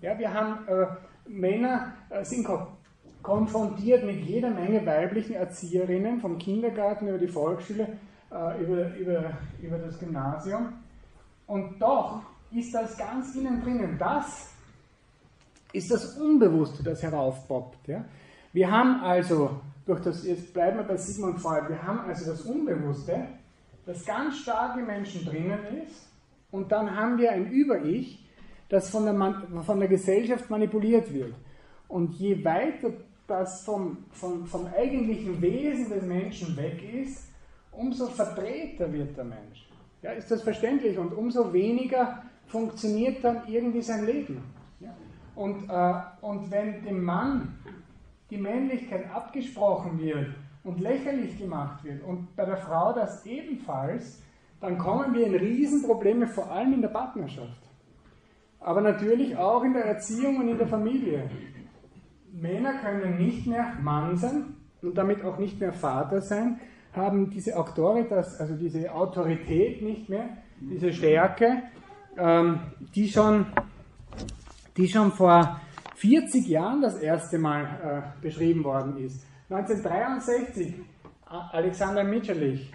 [0.00, 0.86] Ja, wir haben äh,
[1.26, 2.46] Männer äh, sind
[3.22, 7.88] konfrontiert mit jeder Menge weiblichen Erzieherinnen, vom Kindergarten über die Volksschule,
[8.30, 9.30] äh, über, über,
[9.62, 10.74] über das Gymnasium.
[11.46, 12.22] Und doch
[12.52, 13.96] ist das ganz innen drinnen.
[13.98, 14.52] Das
[15.72, 17.88] ist das Unbewusste, das heraufpoppt.
[17.88, 18.04] Ja?
[18.52, 22.42] Wir haben also durch das, jetzt bleiben wir bei Sigmund Freud, wir haben also das
[22.42, 23.26] Unbewusste,
[23.86, 26.08] das ganz stark im Menschen drinnen ist,
[26.50, 28.24] und dann haben wir ein Über-Ich,
[28.68, 31.34] das von der, von der Gesellschaft manipuliert wird.
[31.88, 32.92] Und je weiter
[33.26, 37.28] das vom, vom, vom eigentlichen Wesen des Menschen weg ist,
[37.72, 39.68] umso verdrehter wird der Mensch.
[40.02, 40.96] Ja, ist das verständlich?
[40.96, 44.40] Und umso weniger funktioniert dann irgendwie sein Leben.
[45.34, 47.58] Und, äh, und wenn dem Mann
[48.34, 54.22] die Männlichkeit abgesprochen wird und lächerlich gemacht wird und bei der Frau das ebenfalls,
[54.60, 57.62] dann kommen wir in Riesenprobleme, vor allem in der Partnerschaft.
[58.60, 61.30] Aber natürlich auch in der Erziehung und in der Familie.
[62.32, 66.58] Männer können nicht mehr Mann sein und damit auch nicht mehr Vater sein,
[66.92, 70.28] haben diese Autoritas, also diese Autorität nicht mehr,
[70.60, 71.62] diese Stärke,
[72.16, 72.60] ähm,
[72.94, 73.46] die, schon,
[74.76, 75.60] die schon vor
[76.04, 79.24] 40 Jahren das erste Mal äh, beschrieben worden ist.
[79.48, 80.74] 1963,
[81.52, 82.70] Alexander Mitscherlich,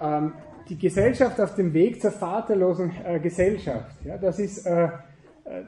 [0.00, 0.34] ähm,
[0.68, 3.96] die Gesellschaft auf dem Weg zur vaterlosen äh, Gesellschaft.
[4.04, 5.64] Ja, das ist, äh, äh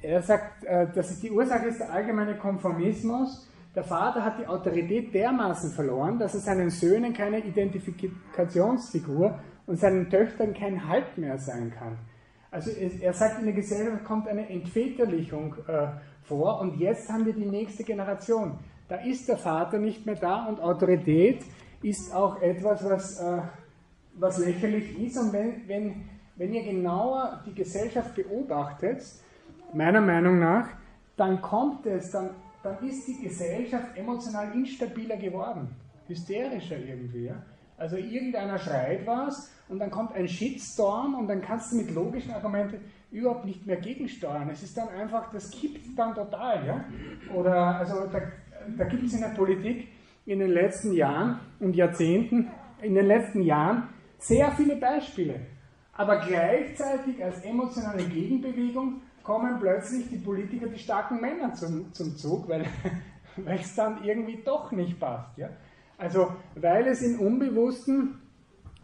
[0.00, 3.46] er sagt, äh, das ist die Ursache ist der allgemeine Konformismus.
[3.74, 10.08] Der Vater hat die Autorität dermaßen verloren, dass er seinen Söhnen keine Identifikationsfigur und seinen
[10.08, 11.98] Töchtern kein Halt mehr sein kann.
[12.54, 15.88] Also er sagt, in der Gesellschaft kommt eine Entväterlichung äh,
[16.22, 18.60] vor und jetzt haben wir die nächste Generation.
[18.86, 21.44] Da ist der Vater nicht mehr da und Autorität
[21.82, 23.42] ist auch etwas, was, äh,
[24.14, 25.18] was lächerlich ist.
[25.18, 26.04] Und wenn, wenn,
[26.36, 29.02] wenn ihr genauer die Gesellschaft beobachtet,
[29.72, 30.68] meiner Meinung nach,
[31.16, 32.30] dann kommt es, dann,
[32.62, 35.74] dann ist die Gesellschaft emotional instabiler geworden,
[36.06, 37.24] hysterischer irgendwie.
[37.24, 37.42] Ja?
[37.76, 42.32] Also irgendeiner schreit was und dann kommt ein Shitstorm und dann kannst du mit logischen
[42.32, 42.78] Argumenten
[43.10, 44.48] überhaupt nicht mehr gegensteuern.
[44.50, 46.66] Es ist dann einfach, das kippt dann total.
[46.66, 46.84] Ja?
[47.34, 48.20] Oder also da,
[48.76, 49.88] da gibt es in der Politik
[50.26, 52.50] in den letzten Jahren und Jahrzehnten,
[52.82, 55.40] in den letzten Jahren sehr viele Beispiele.
[55.92, 62.48] Aber gleichzeitig als emotionale Gegenbewegung kommen plötzlich die Politiker, die starken Männer zum, zum Zug,
[62.48, 62.66] weil
[63.46, 65.38] es dann irgendwie doch nicht passt.
[65.38, 65.50] Ja?
[65.98, 68.18] Also, weil es im Unbewussten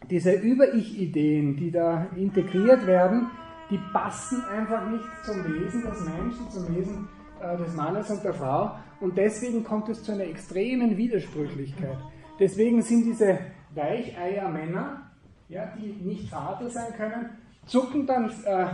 [0.09, 3.29] diese Über-Ich-Ideen, die da integriert werden,
[3.71, 7.09] die passen einfach nicht zum Wesen des Menschen, zum Wesen
[7.41, 8.77] äh, des Mannes und der Frau.
[9.01, 11.99] Und deswegen kommt es zu einer extremen Widersprüchlichkeit.
[12.39, 13.39] Deswegen sind diese
[13.75, 15.03] Weicheier-Männer,
[15.49, 17.31] ja, die nicht Vater sein können,
[17.67, 18.67] zucken dann äh,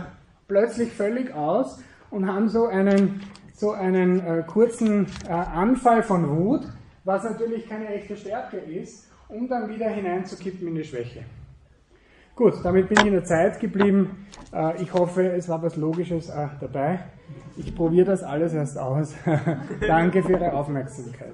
[0.47, 3.21] plötzlich völlig aus und haben so einen,
[3.53, 6.67] so einen äh, kurzen äh, Anfall von Wut
[7.07, 11.23] was natürlich keine echte Stärke ist, um dann wieder hineinzukippen in die Schwäche.
[12.35, 14.27] Gut, damit bin ich in der Zeit geblieben.
[14.53, 16.99] Äh, ich hoffe, es war was Logisches äh, dabei.
[17.55, 19.15] Ich probiere das alles erst aus.
[19.87, 21.33] Danke für Ihre Aufmerksamkeit.